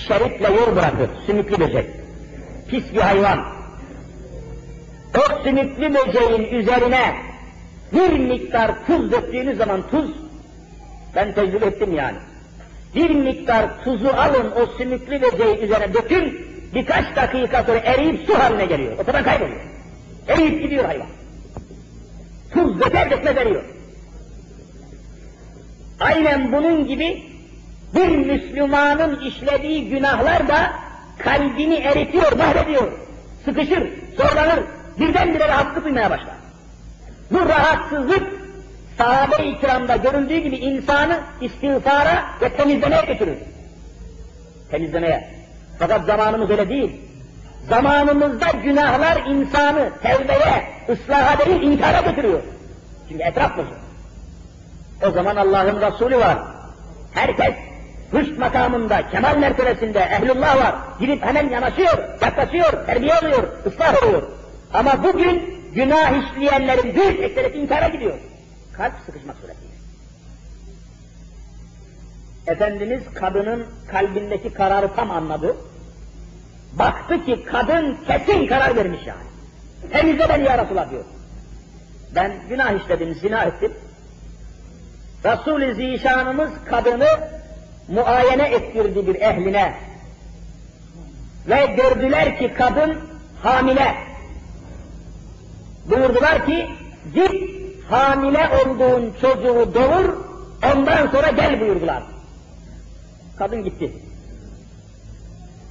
[0.09, 1.11] şeritle yol bırakır.
[1.27, 1.91] Sümüklü böcek.
[2.69, 3.45] Pis bir hayvan.
[5.17, 7.28] O sümüklü böceğin üzerine
[7.93, 10.11] bir miktar tuz döktüğünüz zaman tuz,
[11.17, 12.17] ben tecrübe ettim yani.
[12.95, 18.67] Bir miktar tuzu alın o sümüklü böceği üzerine dökün, birkaç dakika sonra eriyip su haline
[18.67, 18.99] geliyor.
[18.99, 19.61] Ortadan kayboluyor.
[20.29, 21.07] Eriyip gidiyor hayvan.
[22.53, 23.65] Tuz döker dökmez eriyor.
[26.01, 27.23] Aynen bunun gibi
[27.95, 30.73] bir Müslümanın işlediği günahlar da
[31.19, 32.93] kalbini eritiyor, mahvediyor.
[33.45, 34.61] Sıkışır, zorlanır,
[35.01, 36.38] birdenbire rahatsızlık duymaya başlar.
[37.31, 38.23] Bu rahatsızlık
[38.99, 43.37] sahabe-i kiramda görüldüğü gibi insanı istiğfara ve temizlemeye götürür.
[44.71, 45.31] Temizlemeye.
[45.79, 47.01] Fakat zamanımız öyle değil.
[47.69, 52.41] Zamanımızda günahlar insanı tevbeye, ıslaha değil inkara götürüyor.
[53.09, 53.79] Çünkü etraf bozuk.
[55.07, 56.39] O zaman Allah'ın Resulü var.
[57.15, 57.55] Herkes
[58.15, 60.75] rüşt makamında, kemal mertebesinde ehlullah var.
[61.01, 64.23] Gidip hemen yanaşıyor, yaklaşıyor, terbiye oluyor, ıslah oluyor.
[64.75, 68.19] Ama bugün günah işleyenlerin büyük ekseriyeti inkara gidiyor.
[68.73, 69.69] Kalp sıkışmak suretiyle.
[72.47, 75.57] Efendimiz kadının kalbindeki kararı tam anladı.
[76.73, 79.29] Baktı ki kadın kesin karar vermiş yani.
[79.93, 81.05] Temizle beni ya Resulallah diyor.
[82.15, 83.73] Ben günah işledim, zina ettim.
[85.25, 87.09] Resul-i Zişanımız kadını
[87.89, 89.75] muayene ettirdi bir ehline.
[91.49, 92.99] Ve gördüler ki kadın
[93.43, 94.08] hamile.
[95.91, 96.71] Buyurdular ki
[97.15, 97.33] git
[97.91, 100.17] hamile olduğun çocuğu doğur
[100.75, 102.03] ondan sonra gel buyurdular.
[103.39, 103.93] Kadın gitti.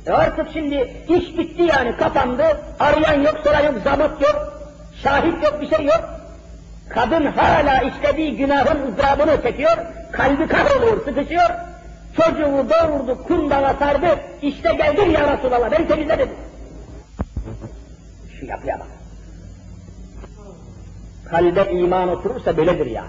[0.07, 2.43] E artık şimdi iş bitti yani kapandı.
[2.79, 4.53] Arayan yok, soran yok, zabıt yok,
[5.03, 6.09] şahit yok, bir şey yok.
[6.89, 9.77] Kadın hala işlediği günahın ızdırabını çekiyor,
[10.11, 11.49] kalbi kahroluyor, sıkışıyor.
[12.15, 14.07] Çocuğu doğurdu, kundala sardı,
[14.41, 16.31] işte geldim ya Resulallah, beni temizle dedi.
[18.39, 18.96] Şu yapıya bak.
[21.29, 23.05] Kalbe iman oturursa böyledir ya.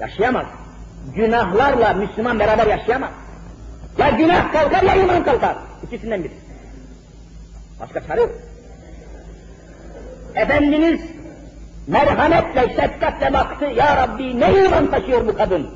[0.00, 0.46] Yaşayamaz.
[1.14, 3.10] Günahlarla Müslüman beraber yaşayamaz.
[3.98, 5.56] Ya günah kalkar ya iman kalkar.
[5.82, 6.32] İkisinden biri.
[7.80, 8.30] Başka çare yok.
[10.34, 11.00] Efendimiz
[11.86, 13.64] merhametle, şefkatle baktı.
[13.64, 15.70] Ya Rabbi ne iman taşıyor bu kadın?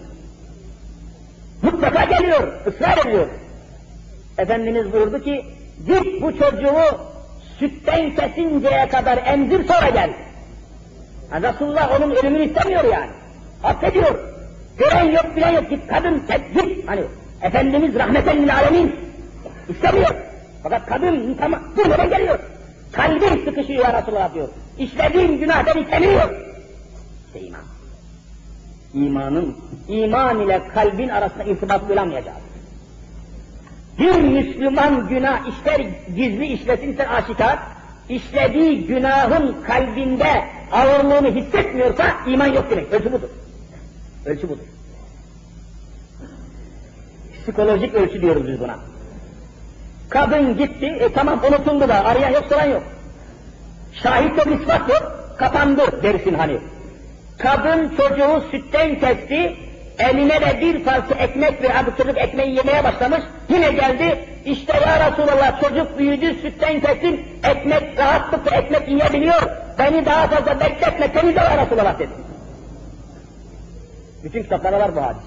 [1.63, 3.27] Mutlaka geliyor, ısrar ediyor.
[4.39, 5.45] Efendimiz buyurdu ki,
[5.87, 6.99] git bu çocuğu
[7.59, 10.11] sütten kesinceye kadar emzir sonra gel.
[11.33, 13.11] Yani Resulullah onun ölümünü istemiyor yani.
[13.65, 14.19] Affediyor.
[14.79, 15.71] Gören yok, bilen yok.
[15.71, 16.23] Git kadın,
[16.55, 16.89] git.
[16.89, 17.05] Hani
[17.43, 18.97] Efendimiz rahmeten lil alemin
[19.69, 20.15] istemiyor.
[20.63, 22.39] Fakat kadın tamam, durmadan geliyor.
[22.93, 24.49] Kalbim sıkışıyor ya Resulullah diyor.
[24.79, 26.31] İşlediğim günah beni kemiyor.
[27.27, 27.61] İşte iman.
[28.95, 29.57] İmanın,
[29.89, 32.39] iman ile kalbin arasında irtibat bulamayacağız.
[33.99, 35.81] Bir Müslüman günah ister
[36.17, 37.59] gizli işlesin ister aşikar,
[38.09, 42.93] işlediği günahın kalbinde ağırlığını hissetmiyorsa iman yok demek.
[42.93, 43.29] Ölçü budur.
[44.27, 44.65] Ölçü budur.
[47.43, 48.79] Psikolojik ölçü diyoruz biz buna.
[50.09, 52.83] Kadın gitti, e tamam unutuldu da arayan yok soran yok.
[53.93, 56.59] Şahit yok, ispat yok, kapandı dersin hani.
[57.39, 59.57] Kadın çocuğu sütten kesti,
[59.99, 65.11] eline de bir parça ekmek ve adı çocuk ekmeği yemeye başlamış, yine geldi, işte ya
[65.11, 69.43] Resulallah çocuk büyüdü, sütten kestim, ekmek rahatlıkla ekmek yiyebiliyor,
[69.79, 72.11] beni daha fazla bekletme, temizle ya Resulallah dedi.
[74.25, 75.23] Bütün kitaplarda var bu hadis.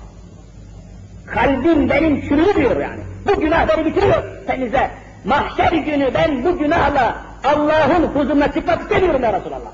[1.26, 3.02] Kalbim benim çürüyor diyor yani.
[3.26, 4.92] Bu günah beni bitiriyor, temizle.
[5.26, 9.72] Mahşer günü ben bu günahla Allah'ın huzuruna çıkmak istemiyorum ya Resulallah.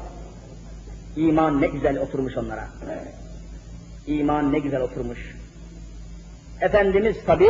[1.15, 2.67] İman ne güzel oturmuş onlara.
[4.07, 5.35] İman ne güzel oturmuş.
[6.61, 7.47] Efendimiz tabi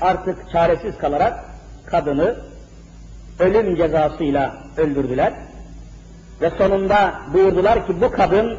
[0.00, 1.44] artık çaresiz kalarak
[1.86, 2.36] kadını
[3.38, 5.32] ölüm cezasıyla öldürdüler.
[6.40, 8.58] Ve sonunda buyurdular ki bu kadın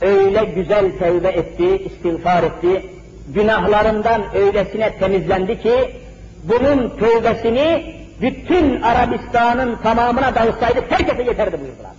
[0.00, 2.86] öyle güzel tevbe etti, istiğfar etti,
[3.28, 5.96] günahlarından öylesine temizlendi ki
[6.44, 11.92] bunun tövbesini bütün Arabistan'ın tamamına dağıtsaydı herkese yeterdi buyurdular.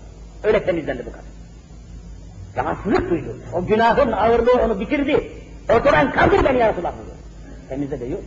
[0.43, 1.40] Öyle temizlendi bu kadın.
[2.57, 3.37] Rahatsızlık duydu.
[3.53, 5.31] O günahın ağırlığı onu bitirdi.
[5.69, 7.11] Ortadan kaldır beni ya Resulallah buyurdu.
[7.69, 8.21] Temizle de yok.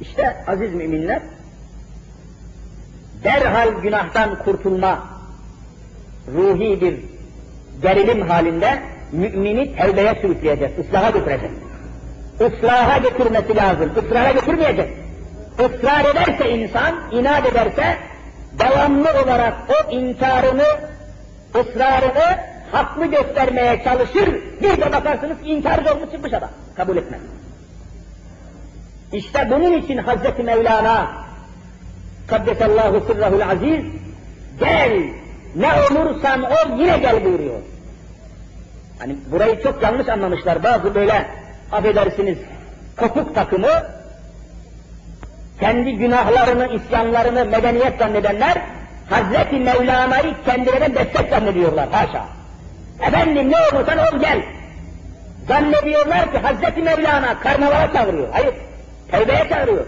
[0.00, 1.22] İşte aziz müminler,
[3.24, 5.04] derhal günahtan kurtulma,
[6.34, 7.00] ruhi bir
[7.82, 8.82] gerilim halinde
[9.12, 11.50] mümini tevbeye sürükleyecek, ıslaha götürecek.
[12.40, 14.90] Islaha götürmesi lazım, ısrara götürmeyecek.
[15.54, 17.96] Israr ederse insan, inat ederse,
[18.58, 20.66] devamlı olarak o inkarını,
[21.54, 24.28] ısrarını haklı göstermeye çalışır,
[24.62, 27.20] bir de bakarsınız inkarcı olmuş çıkmış adam, kabul etmez.
[29.12, 31.12] İşte bunun için Hazreti Mevlana,
[32.26, 33.84] Kaddesallahu sırrahul aziz,
[34.60, 35.02] gel,
[35.56, 37.60] ne olursan ol yine gel buyuruyor.
[38.98, 40.62] Hani burayı çok yanlış anlamışlar.
[40.62, 41.26] Bazı böyle
[41.72, 42.38] affedersiniz
[42.96, 43.82] kopuk takımı
[45.60, 48.62] kendi günahlarını, isyanlarını medeniyet zannedenler
[49.10, 51.88] Hazreti Mevlana'yı kendilerine destek zannediyorlar.
[51.90, 52.24] Haşa.
[53.00, 54.42] Efendim ne olursan ol gel.
[55.48, 58.28] Zannediyorlar ki Hazreti Mevlana karnavala çağırıyor.
[58.32, 58.54] Hayır.
[59.10, 59.86] Tevbeye çağırıyor.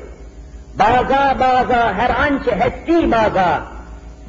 [0.78, 3.62] Baza baza her ançe hesti baza.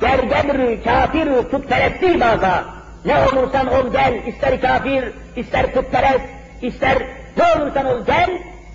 [0.01, 2.65] Gergebri kafir putperesti baza.
[3.05, 5.03] Ne olursan ol gel, ister kafir,
[5.36, 6.25] ister putperest,
[6.61, 6.97] ister
[7.38, 8.30] ne olursan ol gel.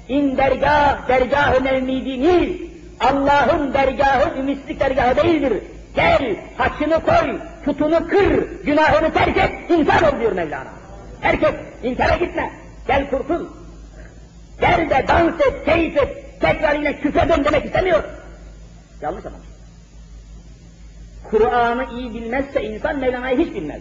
[0.08, 2.60] İn dergah, dergah-ı mevmidiniz.
[3.00, 5.52] Allah'ın dergahı ümitlik dergahı değildir.
[5.94, 10.70] Gel, haçını koy, putunu kır, günahını terk et, insan ol diyor Mevlana.
[11.20, 12.50] Herkes inkara gitme,
[12.86, 13.46] gel kurtul.
[14.60, 18.04] Gel de dans et, keyif et, tekrar yine küfre dön demek istemiyor.
[19.02, 19.36] Yanlış ama.
[21.30, 23.80] Kur'an'ı iyi bilmezse insan Mevlana'yı hiç bilmez.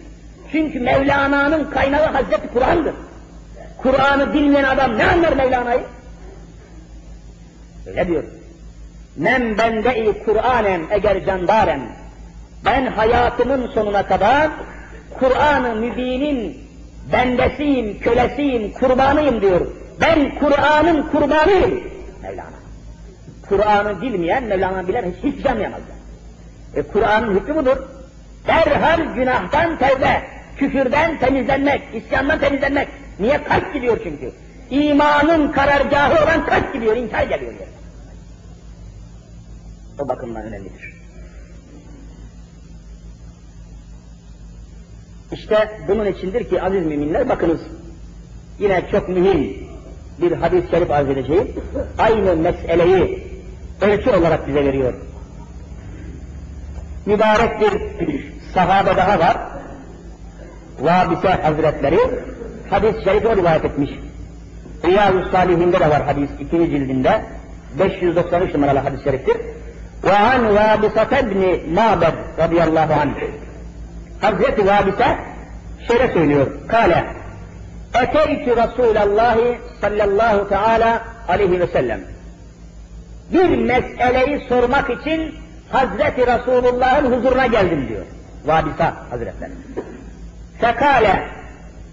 [0.52, 2.94] Çünkü Mevlana'nın kaynağı Hazreti Kur'an'dır.
[3.78, 5.82] Kur'an'ı bilmeyen adam ne anlar Mevlana'yı?
[7.86, 8.24] Öyle diyor.
[9.16, 12.01] Men bende-i Kur'anem eğer candarem.
[12.64, 14.50] Ben hayatımın sonuna kadar
[15.18, 16.58] Kur'an-ı Mübin'in
[17.12, 19.66] bendesiyim, kölesiyim, kurbanıyım diyor.
[20.00, 21.80] Ben Kur'an'ın kurbanıyım.
[22.22, 22.62] Mevlana.
[23.48, 25.80] Kur'an'ı bilmeyen Mevlana bilen hiç, hiç canlayamaz.
[26.76, 27.76] E Kur'an'ın hükmü budur.
[28.46, 30.22] Derhal günahtan tevbe,
[30.56, 32.88] küfürden temizlenmek, isyandan temizlenmek.
[33.20, 33.44] Niye?
[33.44, 34.32] Kalp gidiyor çünkü.
[34.70, 37.52] İmanın karargahı olan kalp gidiyor, inkar geliyor.
[37.52, 37.72] Yani.
[39.98, 40.91] O bakımdan önemlidir.
[45.32, 47.60] İşte bunun içindir ki aziz müminler bakınız
[48.58, 49.56] yine çok mühim
[50.18, 51.48] bir hadis-i şerif arz edeceğim.
[51.98, 53.26] Aynı meseleyi
[53.80, 54.94] ölçü olarak bize veriyor.
[57.06, 57.72] Mübarek bir
[58.54, 59.36] sahabe daha var.
[60.80, 61.98] Vabise Hazretleri
[62.70, 63.90] hadis-i şerifi rivayet etmiş.
[64.84, 67.22] Riyaz-ı Salihinde de var hadis ikinci cildinde.
[67.78, 69.36] 593 numaralı hadis-i şeriftir.
[70.04, 73.14] Ve an Vabisat ibni Mabed radıyallahu anh.
[74.22, 75.16] Hazreti Vabise
[75.88, 76.46] şöyle söylüyor.
[76.68, 77.04] Kale
[77.94, 79.36] Eteytü Resulallah
[79.80, 82.00] sallallahu teala aleyhi ve sellem.
[83.32, 85.34] Bir meseleyi sormak için
[85.72, 88.04] Hazreti Resulullah'ın huzuruna geldim diyor.
[88.44, 89.52] Vabisa Hazretleri.
[90.60, 91.28] Fekale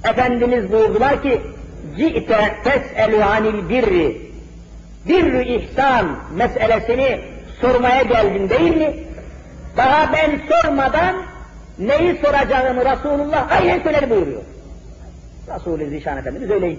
[0.04, 1.42] Efendimiz buyurdular ki
[1.98, 4.30] Ci'te tes'elü anil birri
[5.08, 6.06] birri ihsan
[6.36, 7.22] meselesini
[7.62, 8.94] sormaya geldin değil mi?
[9.78, 11.16] Daha ben sormadan
[11.80, 14.42] neyi soracağımı Resulullah aynen söyledi buyuruyor.
[15.56, 16.76] Resul-i Zişan Efendimiz öyle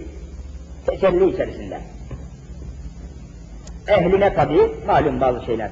[0.86, 1.80] tecelli içerisinde.
[3.88, 5.70] Ehline tabi malum bazı şeyler.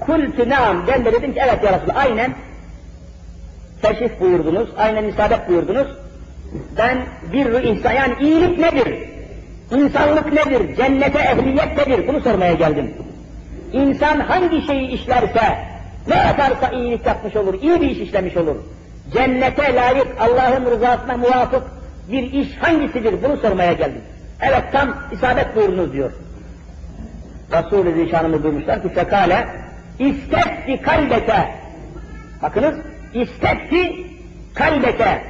[0.00, 2.34] Kultü naam ben de dedim ki evet ya Resulallah aynen
[3.82, 5.88] teşrif buyurdunuz, aynen isabet buyurdunuz.
[6.78, 6.98] Ben
[7.32, 8.94] bir insan yani iyilik nedir?
[9.70, 10.76] İnsanlık nedir?
[10.76, 12.08] Cennete ehliyet nedir?
[12.08, 12.94] Bunu sormaya geldim.
[13.72, 15.58] İnsan hangi şeyi işlerse,
[16.08, 18.56] ne yaparsa iyilik yapmış olur, iyi bir iş işlemiş olur.
[19.12, 21.62] Cennete layık, Allah'ın rızasına muvafık
[22.10, 23.22] bir iş hangisidir?
[23.22, 24.02] Bunu sormaya geldim.
[24.40, 26.12] Evet tam isabet buyurunuz diyor.
[27.52, 29.48] Resul-i Zişanımız duymuşlar ki fekale
[29.98, 31.54] istefti kalbeke
[32.42, 32.74] bakınız
[33.14, 34.06] istefti
[34.54, 35.24] kalbeke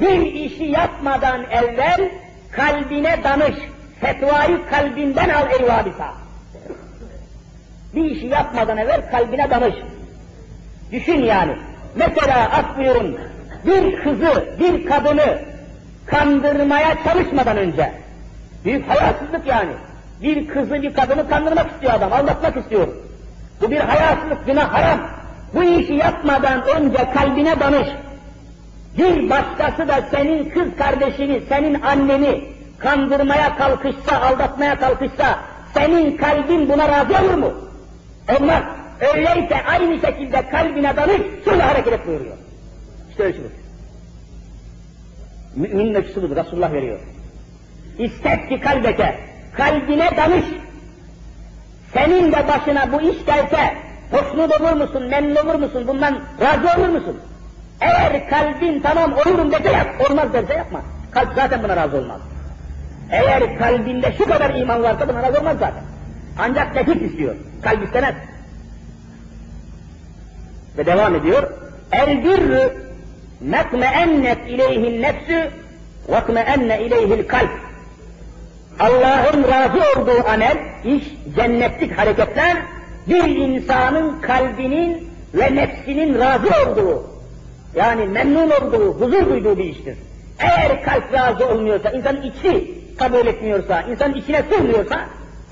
[0.00, 2.10] bir işi yapmadan evvel
[2.52, 3.54] kalbine danış
[4.00, 6.12] fetvayı kalbinden al ey vabisa
[7.94, 9.74] bir işi yapmadan evvel kalbine danış
[10.92, 11.56] düşün yani
[11.94, 13.18] mesela af buyurun
[13.66, 15.38] bir kızı bir kadını
[16.06, 17.92] kandırmaya çalışmadan önce
[18.64, 19.72] büyük hayasızlık yani
[20.22, 22.88] bir kızı bir kadını kandırmak istiyor adam, aldatmak istiyor.
[23.60, 25.00] Bu bir hayasızlık, günah haram.
[25.54, 27.88] Bu işi yapmadan önce kalbine danış.
[28.98, 32.44] Bir başkası da senin kız kardeşini, senin anneni
[32.78, 35.38] kandırmaya kalkışsa, aldatmaya kalkışsa,
[35.74, 37.67] senin kalbin buna razı olur mu?
[38.36, 38.62] Olmaz.
[39.14, 42.36] Öyleyse aynı şekilde kalbine danış, şöyle hareket et buyuruyor.
[43.10, 43.50] İşte ölçüdür.
[45.56, 46.98] Müminin ölçüsü budur, Resulullah veriyor.
[47.98, 49.20] İstet kalbeke,
[49.56, 50.44] kalbine danış.
[51.92, 53.74] Senin de başına bu iş gelse,
[54.10, 57.20] hoşnut olur musun, memnun olur musun, bundan razı olur musun?
[57.80, 60.80] Eğer kalbin tamam olurum dese yap, olmaz derse yapma.
[61.10, 62.20] Kalp zaten buna razı olmaz.
[63.10, 65.82] Eğer kalbinde şu kadar iman varsa buna razı olmaz zaten.
[66.38, 68.14] Ancak nefis istiyor, kalp istemez.
[70.78, 71.50] Ve devam ediyor.
[71.92, 72.72] El birrü
[73.40, 75.50] mekmeennet ileyhin nefsü
[76.08, 77.50] ve kmeenne ileyhil kalp.
[78.78, 81.04] Allah'ın razı olduğu amel, iş,
[81.36, 82.56] cennetlik hareketler,
[83.08, 87.10] bir insanın kalbinin ve nefsinin razı olduğu,
[87.74, 89.96] yani memnun olduğu, huzur duyduğu bir iştir.
[90.38, 95.00] Eğer kalp razı olmuyorsa, insan içi kabul etmiyorsa, insan içine sığmıyorsa,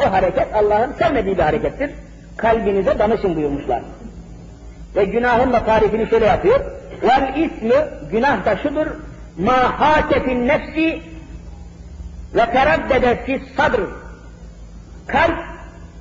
[0.01, 1.91] o hareket Allah'ın sevmediği bir harekettir.
[2.37, 3.83] Kalbinize danışın buyurmuşlar.
[4.97, 6.61] Ve günahın da tarifini şöyle yapıyor.
[7.03, 7.75] Vel ismi,
[8.11, 8.87] günah da şudur,
[9.39, 11.03] ma hakefin nefsi
[12.35, 13.81] ve teraddede sadr.
[15.07, 15.39] Kalp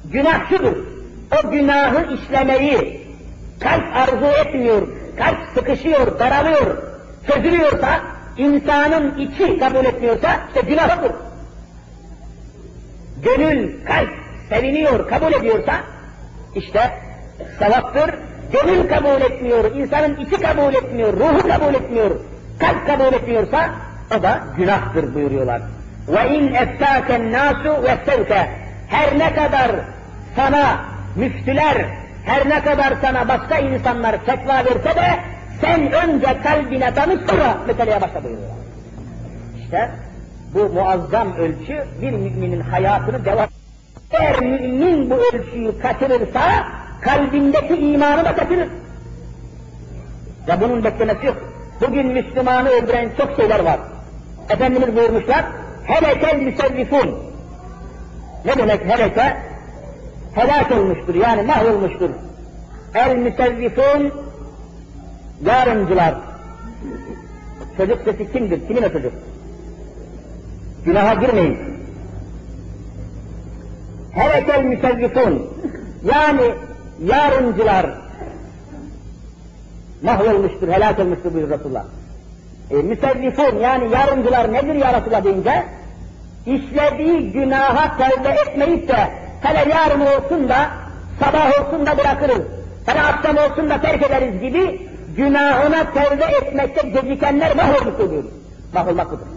[0.05, 0.77] günahçıdır.
[1.31, 3.05] O günahı işlemeyi
[3.59, 4.87] kalp arzu etmiyor,
[5.17, 6.77] kalp sıkışıyor, daralıyor,
[7.27, 7.99] çözülüyorsa,
[8.37, 11.11] insanın içi kabul etmiyorsa işte günahıdır.
[13.23, 14.09] Gönül, kalp
[14.49, 15.73] seviniyor, kabul ediyorsa
[16.55, 16.91] işte
[17.59, 18.15] sevaptır.
[18.51, 22.11] Gönül kabul etmiyor, insanın içi kabul etmiyor, ruhu kabul etmiyor,
[22.59, 23.69] kalp kabul etmiyorsa
[24.19, 25.61] o da günahtır buyuruyorlar.
[26.07, 28.49] Ve in eftaken nasu ve sevke
[28.87, 29.71] her ne kadar
[30.35, 30.79] sana
[31.15, 31.85] müftüler,
[32.25, 35.19] her ne kadar sana başka insanlar fetva verse de
[35.61, 38.57] sen önce kalbine danış sonra meseleye başla buyuruyorlar.
[39.59, 39.89] İşte
[40.53, 43.47] bu muazzam ölçü bir müminin hayatını devam
[44.11, 46.67] eğer mümin bu ölçüyü kaçırırsa
[47.01, 48.67] kalbindeki imanı da kaçırır.
[50.47, 51.37] Ve bunun beklemesi yok.
[51.81, 53.79] Bugün Müslümanı öldüren çok şeyler var.
[54.49, 55.45] Efendimiz buyurmuşlar,
[55.83, 57.19] helekel müsellifun.
[58.45, 59.37] Ne demek heleke?
[60.35, 62.09] Helak olmuştur, yani mahvolmuştur.
[62.95, 64.13] El müsellifun,
[65.45, 66.15] yarımcılar.
[67.77, 68.67] Çocuk sesi kimdir?
[68.67, 69.13] Kimin o çocuk?
[70.85, 71.57] Günaha girmeyin.
[74.11, 75.51] Helekel müsellifun,
[76.03, 76.53] yani
[77.05, 77.85] yarımcılar
[80.03, 81.83] mahvolmuştur, helak olmuştur buyuruyor Resulullah.
[82.71, 85.63] E, müsellifun yani yarımcılar nedir ya Resulullah deyince,
[86.45, 89.09] işlediği günaha tevbe etmeyip de
[89.41, 90.69] hele yarın olsun da
[91.19, 92.41] sabah olsun da bırakırız,
[92.85, 98.23] hele akşam olsun da terk ederiz gibi günahına tevbe etmekte gecikenler mahvolmuştur diyor.
[98.73, 99.34] Mahvolmak budur.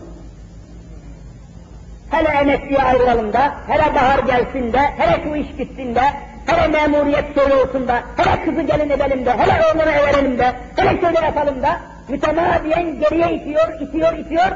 [2.11, 6.03] Hele emekliye ayrılalım da, hele bahar gelsin de, hele şu iş bitsin de,
[6.47, 11.01] hele memuriyet soru olsun da, hele kızı gelin edelim de, hele oğlunu verelim de, hele
[11.01, 14.51] şöyle yapalım da, mütemadiyen geriye itiyor, itiyor, itiyor.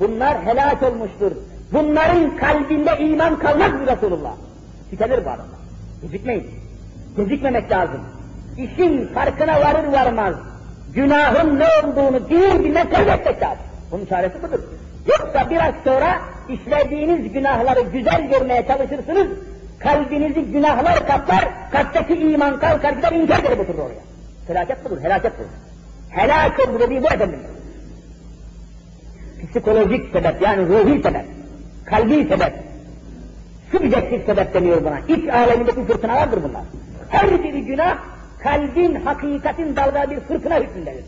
[0.00, 1.32] Bunlar helak olmuştur.
[1.72, 4.32] Bunların kalbinde iman kalmaz mı Resulullah?
[4.90, 5.62] Tükenir bu adamlar.
[6.02, 6.50] Gecikmeyin.
[7.16, 8.00] Gecikmemek lazım.
[8.58, 10.34] İşin farkına varır varmaz.
[10.94, 13.64] Günahın ne olduğunu bir bilmez etmek lazım.
[13.90, 14.58] Bunun çaresi budur.
[15.06, 16.18] Yoksa biraz sonra
[16.48, 19.26] işlediğiniz günahları güzel görmeye çalışırsınız,
[19.78, 24.02] kalbinizi günahlar kaplar, kalpteki iman kalkar gider inkar eder oturur oraya.
[24.46, 25.48] Felaket budur, helaket budur.
[26.10, 27.40] Helak olur dediği bu efendim.
[29.50, 31.24] Psikolojik sebep yani ruhi sebep,
[31.84, 32.52] kalbi sebep,
[33.72, 34.98] subjektif sebep deniyor buna.
[35.16, 36.62] İç alemindeki fırtınalardır bunlar.
[37.08, 37.98] Her bir günah
[38.42, 41.04] kalbin, hakikatin dalga bir fırtına hükmündedir.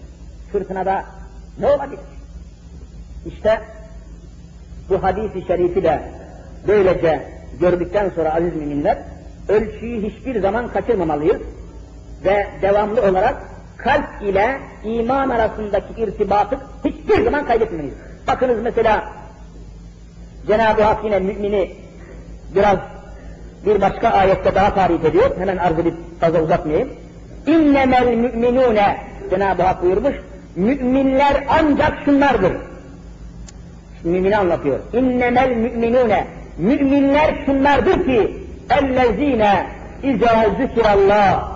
[0.52, 1.04] Fırtınada
[1.58, 2.00] ne olabilir?
[3.26, 3.60] İşte
[4.90, 6.02] bu hadis-i şerifi de
[6.68, 7.22] böylece
[7.60, 8.98] gördükten sonra aziz müminler,
[9.48, 11.40] ölçüyü hiçbir zaman kaçırmamalıyız
[12.24, 13.36] ve devamlı olarak
[13.76, 17.96] kalp ile iman arasındaki irtibatı hiçbir zaman kaybetmemeliyiz.
[18.26, 19.04] Bakınız mesela
[20.46, 21.70] Cenab-ı Hak yine mümini
[22.54, 22.78] biraz
[23.66, 25.30] bir başka ayette daha tarif ediyor.
[25.38, 26.88] Hemen arz edip fazla uzatmayayım.
[27.46, 28.96] İnnemel müminune
[29.30, 30.14] Cenab-ı Hak buyurmuş.
[30.56, 32.52] Müminler ancak şunlardır
[34.04, 34.78] mümini anlatıyor.
[34.92, 36.26] İnnemel müminune
[36.58, 38.36] müminler şunlardır ki
[38.70, 39.66] ellezine
[40.02, 41.48] izâ zikirallah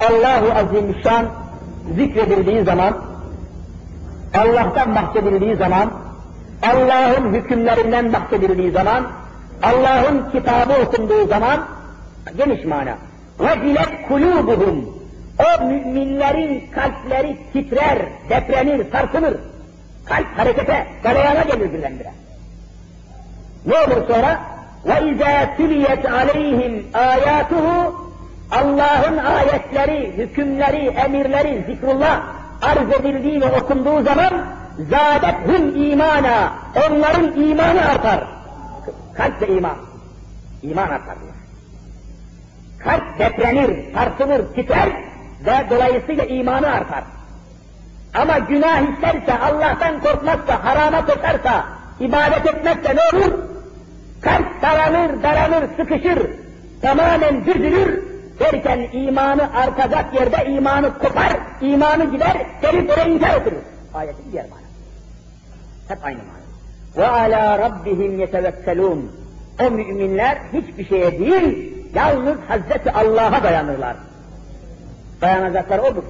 [0.00, 1.26] Allahu Azimüşşan
[1.96, 2.94] zikredildiği zaman
[4.34, 5.90] Allah'tan bahsedildiği zaman
[6.62, 9.06] Allah'ın hükümlerinden bahsedildiği zaman
[9.62, 11.60] Allah'ın kitabı okunduğu zaman
[12.36, 12.94] geniş mana.
[13.38, 14.96] Vazilet kulubuhum
[15.38, 17.98] o müminlerin kalpleri titrer,
[18.30, 19.36] deprenir, sarsılır.
[20.05, 22.11] Kalp harekete, galeyana gelir birdenbire.
[23.65, 24.39] Ne olur sonra?
[24.85, 27.91] وَاِذَا تُلِيَتْ عَلَيْهِمْ آيَاتُهُ
[28.51, 32.21] Allah'ın ayetleri, hükümleri, emirleri, zikrullah
[32.61, 34.45] arz edildiği ve okunduğu zaman
[34.77, 36.53] zâdethum imana,
[36.87, 38.23] onların imanı artar.
[39.13, 39.75] Kalp de iman.
[40.63, 41.33] İman artar diyor.
[42.79, 44.89] Kalp deprenir, sarsılır, titrer
[45.45, 47.03] ve dolayısıyla imanı artar.
[48.16, 51.64] Ama günah isterse, Allah'tan korkmazsa, harama koşarsa,
[52.00, 53.32] ibadet etmezse ne olur?
[54.20, 56.30] Kalp daralır, daralır, sıkışır,
[56.82, 58.02] tamamen düzülür,
[58.40, 63.62] derken imanı artacak yerde imanı kopar, imanı gider, gelip oraya inkar oturur.
[63.94, 64.66] Ayetin diğer manası.
[65.88, 66.46] Hep aynı mana.
[66.96, 69.12] Ve ala rabbihim yetevekkelun.
[69.60, 73.96] O müminler hiçbir şeye değil, yalnız Hazreti Allah'a dayanırlar.
[75.20, 76.02] Dayanacaklar odur.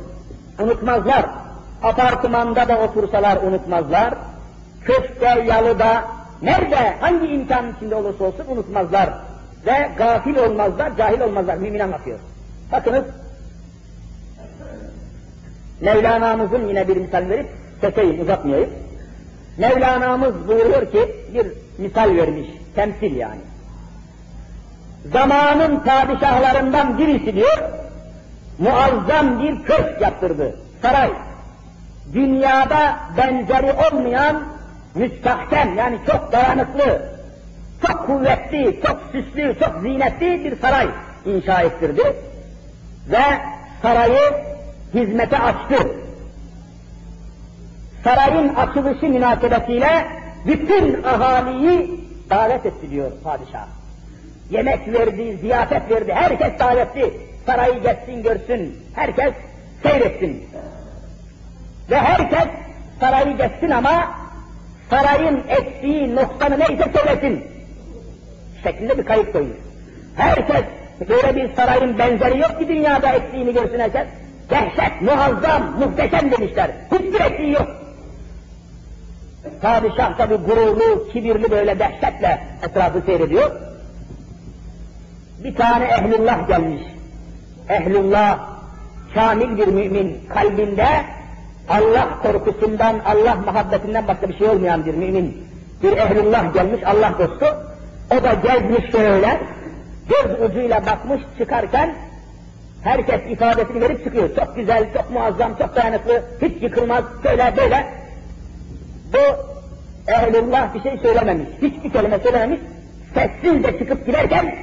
[0.59, 1.46] Unutmazlar.
[1.83, 4.15] Apartmanda da otursalar unutmazlar.
[4.85, 6.05] Köşkte, yalıda,
[6.43, 9.11] nerede, hangi imkan içinde olursa olsun unutmazlar.
[9.67, 11.57] Ve gafil olmazlar, cahil olmazlar.
[11.57, 12.19] Mümin anlatıyor.
[12.73, 13.05] Bakınız,
[15.81, 17.47] Mevlana'mızın yine bir misal verip,
[17.81, 18.71] keseyim, uzatmayayım.
[19.59, 21.47] Mevlana'mız buyuruyor ki, bir
[21.79, 23.41] misal vermiş, temsil yani.
[25.13, 27.59] zamanın padişahlarından birisi diyor,
[28.59, 31.11] muazzam bir köşk yaptırdı, saray.
[32.15, 34.43] Dünyada benzeri olmayan,
[34.95, 37.09] müstahkem yani çok dayanıklı,
[37.87, 40.89] çok kuvvetli, çok süslü, çok zinetli bir saray
[41.27, 42.17] inşa ettirdi.
[43.11, 43.23] Ve
[43.83, 44.33] sarayı
[44.95, 45.89] hizmete açtı.
[48.05, 50.07] Sarayın açılışı münasebetiyle
[50.47, 52.01] bütün ahaliyi
[52.31, 53.67] davet etti diyor padişah.
[54.51, 57.15] Yemek verdi, ziyafet verdi, herkes davetli.
[57.47, 59.35] Sarayı geçsin görsün, herkes
[59.83, 60.47] seyretsin.
[61.91, 62.49] Ve herkes
[63.01, 64.05] sarayı geçsin ama
[64.91, 67.45] sarayın eksiği, noksanı neyse söylesin.
[68.63, 69.57] Şeklinde bir kayıt koyuyor.
[70.17, 70.65] Herkes
[71.09, 74.07] böyle bir sarayın benzeri yok ki dünyada eksiğini görsün herkes.
[74.51, 76.71] Dehşet, muazzam, muhteşem demişler.
[76.93, 77.69] Hiçbir eksiği yok.
[79.63, 83.51] Padişah tabi gururlu, kibirli böyle dehşetle etrafı seyrediyor.
[85.45, 86.83] Bir tane ehlullah gelmiş.
[87.69, 88.39] Ehlullah,
[89.15, 90.87] kamil bir mümin, kalbinde
[91.69, 95.47] Allah korkusundan, Allah muhabbetinden başka bir şey olmayan bir mümin.
[95.83, 97.47] Bir ehlullah gelmiş, Allah dostu.
[98.11, 99.41] O da gezmiş şöyle,
[100.09, 101.95] göz ucuyla bakmış çıkarken,
[102.83, 104.29] herkes ifadesini verip çıkıyor.
[104.37, 107.87] Çok güzel, çok muazzam, çok dayanıklı, hiç yıkılmaz, şöyle böyle.
[109.13, 109.19] Bu
[110.13, 112.61] ehlullah bir şey söylememiş, hiçbir kelime söylememiş,
[113.15, 114.55] sessizce çıkıp giderken,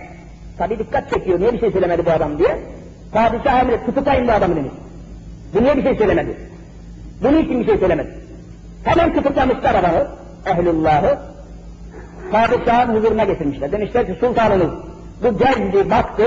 [0.58, 2.60] tabi dikkat çekiyor, niye bir şey söylemedi bu adam diye.
[3.12, 4.74] Padişah emri, tutuklayın bu adamı demiş.
[5.54, 6.53] Bu niye bir şey söylemedi?
[7.24, 8.10] Bunun için bir şey söylemedi.
[8.84, 10.08] Hemen tutuklamışlar adamı,
[10.46, 11.18] ehlullahı,
[12.32, 13.72] padişahın huzuruna getirmişler.
[13.72, 14.72] Demişler ki sultanınız
[15.24, 16.24] bu geldi, baktı,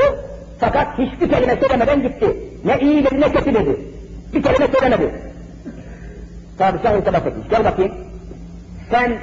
[0.61, 2.36] fakat hiçbir kelime söylemeden gitti.
[2.64, 3.80] Ne iyi dedi ne kötü dedi.
[4.34, 5.14] Bir kelime söylemedi.
[6.59, 7.49] Padişah irtibat etmiş.
[7.51, 7.92] Gel bakayım.
[8.90, 9.18] Sen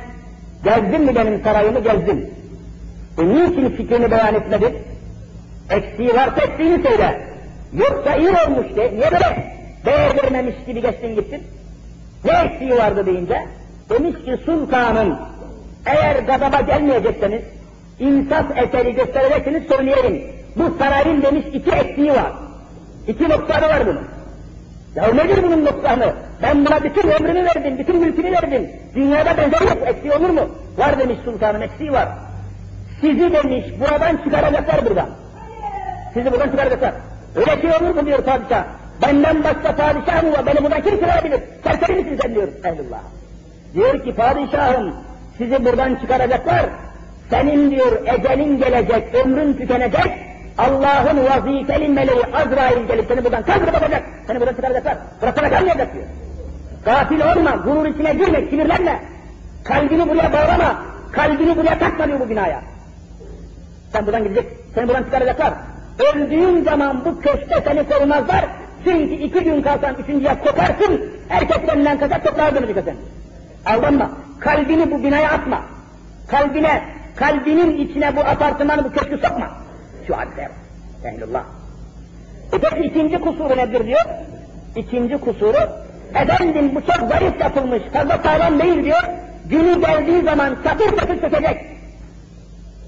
[0.64, 2.34] gezdin mi benim sarayımı gezdin.
[3.18, 4.78] E niçin fikrini beyan etmedin?
[5.70, 7.28] Eksiği varsa eksiğini söyle.
[7.74, 8.92] Yoksa iyi olmuş de.
[8.94, 9.54] Niye böyle
[9.86, 11.44] değer vermemiş gibi geçtin gittin?
[12.26, 13.46] Ne eksiği vardı deyince?
[13.90, 15.18] Demiş ki sultanım
[15.86, 17.42] eğer gadaba gelmeyecekseniz
[18.00, 20.24] insaf eseri gösterecekseniz söyleyelim.
[20.56, 22.32] Bu sarayın demiş iki eksiği var.
[23.08, 24.02] İki noksanı var bunun.
[24.96, 26.14] Ya nedir bunun noksanı?
[26.42, 28.70] Ben buna bütün ömrümü verdim, bütün mülkünü verdim.
[28.96, 30.50] Dünyada benzeri yok, eksiği olur mu?
[30.78, 32.08] Var demiş sultanın, eksiği var.
[33.02, 35.10] Sizi demiş, buradan çıkaracaklar buradan.
[36.14, 36.94] Sizi buradan çıkaracaklar.
[37.36, 38.64] Öyle şey olur mu diyor padişah.
[39.02, 40.46] Benden başka padişah mı var?
[40.46, 41.40] Beni buradan kim çıkarabilir?
[41.64, 43.02] Serseri misin sen diyor ehlullah.
[43.74, 44.94] Diyor ki padişahım
[45.38, 46.66] sizi buradan çıkaracaklar.
[47.30, 50.12] Senin diyor ecelin gelecek, ömrün tükenecek.
[50.58, 54.04] Allah'ın vazifeli meleği Azrail gelip seni buradan kaldırıp atacak.
[54.28, 54.98] Seni buradan çıkaracaklar.
[55.22, 56.06] Burasına kalmayacak diyor.
[56.86, 59.00] Gafil olma, gurur içine girme, sinirlenme.
[59.64, 60.84] Kalbini buraya bağlama.
[61.12, 62.62] Kalbini buraya takma diyor bu binaya.
[63.94, 65.54] Sen buradan gidecek, seni buradan çıkaracaklar.
[66.00, 68.46] Öldüğün zaman bu köşkte seni korumazlar.
[68.84, 72.96] Çünkü iki gün kalsan üçüncüye koparsın, herkes senden kaçar toprağa dönecek sen.
[73.66, 75.62] Aldanma, kalbini bu binaya atma.
[76.28, 76.82] Kalbine,
[77.16, 79.50] kalbinin içine bu apartmanı, bu köşkü sokma.
[80.08, 80.50] Şu hadise
[81.06, 81.44] Ehlullah.
[82.54, 84.02] E peki ikinci kusuru nedir diyor?
[84.76, 85.58] İkinci kusuru,
[86.16, 89.04] efendim bu çok zarif yapılmış, fazla sağlam değil diyor.
[89.50, 91.58] Günü geldiği zaman çatır çatır çökecek.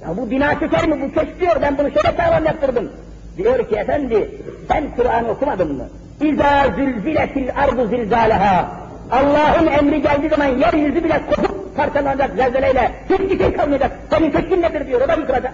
[0.01, 1.01] Ya bu bina çöker mi?
[1.01, 2.91] Bu köşk diyor, ben bunu şöyle sağlam yaptırdım.
[3.37, 4.31] Diyor ki efendi,
[4.67, 5.83] sen Kur'an okumadın mı?
[6.21, 8.69] İzâ zülziletil ardu zilzâleha.
[9.11, 12.91] Allah'ın emri geldiği zaman yeryüzü bile kopup parçalanacak zelzeleyle.
[13.09, 13.91] Hiçbir şey kalmayacak.
[14.09, 15.53] Senin köşkün nedir diyor, o da yıkılacak.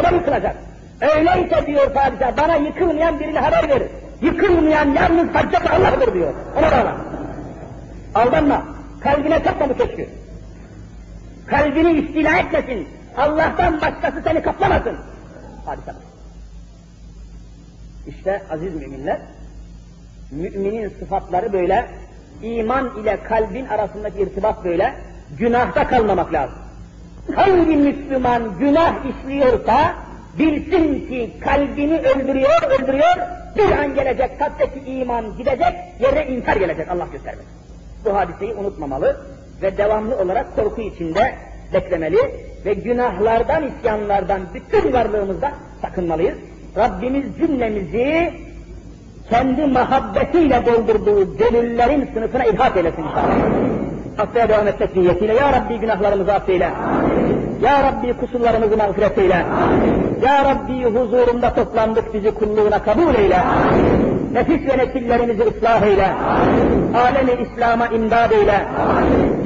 [0.00, 0.56] O da yıkılacak.
[1.00, 3.82] Öyleyse diyor padişah, bana yıkılmayan birine haber ver.
[4.22, 6.32] Yıkılmayan yalnız haccet Allah'dır diyor.
[6.58, 6.96] Ona bağla.
[8.14, 8.62] Aldanma.
[9.00, 10.08] Kalbine takma bu köşkü.
[11.46, 12.88] Kalbini istila etmesin.
[13.16, 14.96] Allah'tan başkası seni kaplamasın.
[15.66, 16.09] Padişah.
[18.06, 19.18] İşte aziz müminler,
[20.30, 21.86] müminin sıfatları böyle,
[22.42, 24.94] iman ile kalbin arasındaki irtibat böyle,
[25.38, 26.58] günahta kalmamak lazım.
[27.34, 29.94] Hangi Müslüman günah işliyorsa,
[30.38, 33.16] bilsin ki kalbini öldürüyor, öldürüyor,
[33.56, 37.50] bir an gelecek kalpteki iman gidecek, yere inkar gelecek Allah göstermesin.
[38.04, 39.26] Bu hadiseyi unutmamalı
[39.62, 41.34] ve devamlı olarak korku içinde
[41.74, 42.18] beklemeli
[42.64, 46.38] ve günahlardan, isyanlardan bütün varlığımızda sakınmalıyız.
[46.76, 48.32] Rabbimiz cümlemizi
[49.30, 53.36] kendi muhabbetiyle doldurduğu gönüllerin sınıfına ilhak eylesin inşallah.
[54.16, 56.70] Haftaya devam etmek niyetiyle Ya Rabbi günahlarımızı affeyle.
[57.62, 59.46] Ya Rabbi kusurlarımızı mağfiret eyle.
[60.24, 63.38] Ya Rabbi huzurunda toplandık bizi kulluğuna kabul eyle.
[64.32, 66.08] Nefis ve nesillerimizi ıslah eyle.
[66.94, 68.64] Alemi İslam'a imdad eyle.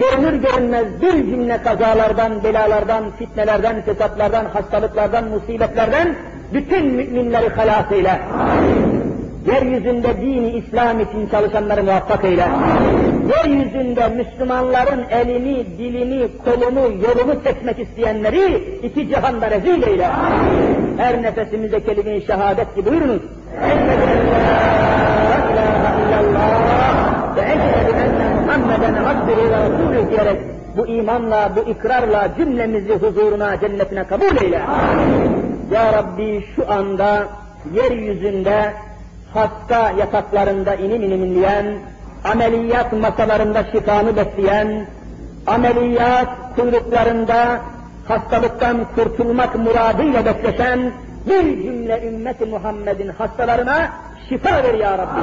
[0.00, 6.16] Görünür görünmez bir cümle kazalardan, belalardan, fitnelerden, fesatlardan, hastalıklardan, musibetlerden
[6.54, 8.20] bütün müminleri halas eyle.
[9.46, 12.48] Yeryüzünde dini İslam için çalışanları muvaffak eyle.
[13.36, 20.08] Yeryüzünde Müslümanların elini, dilini, kolunu, yolunu kesmek isteyenleri iki cihanda rezil eyle.
[20.96, 23.22] Her nefesimize kelime-i şehadet gibi buyurunuz.
[27.36, 34.36] Ve eşhedü enne Muhammeden abdühü ve diyerek bu imanla, bu ikrarla cümlemizi huzuruna, cennetine kabul
[34.42, 34.62] eyle.
[35.72, 37.26] Ya Rabbi şu anda
[37.74, 38.72] yeryüzünde
[39.34, 41.66] hasta yataklarında inim inim inleyen,
[42.24, 44.86] ameliyat masalarında şifanı besleyen,
[45.46, 47.60] ameliyat kuyruklarında
[48.08, 50.92] hastalıktan kurtulmak muradıyla bekleşen
[51.26, 53.88] bir cümle ümmeti Muhammed'in hastalarına
[54.28, 55.20] şifa ver ya Rabbi.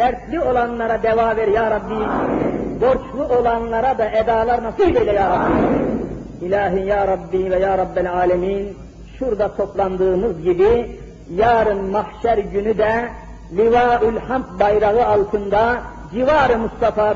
[0.00, 2.00] Dertli olanlara deva ver ya Rabbi.
[2.80, 5.58] Borçlu olanlara da edalar nasip eyle ya Rabbi.
[6.46, 8.64] İlahi ya Rabbi ve ya Rabbel alemin
[9.18, 10.72] şurada toplandığımız gibi
[11.42, 12.92] yarın mahşer günü de
[13.56, 15.62] Livaül Hamd bayrağı altında
[16.14, 17.08] civarı Mustafa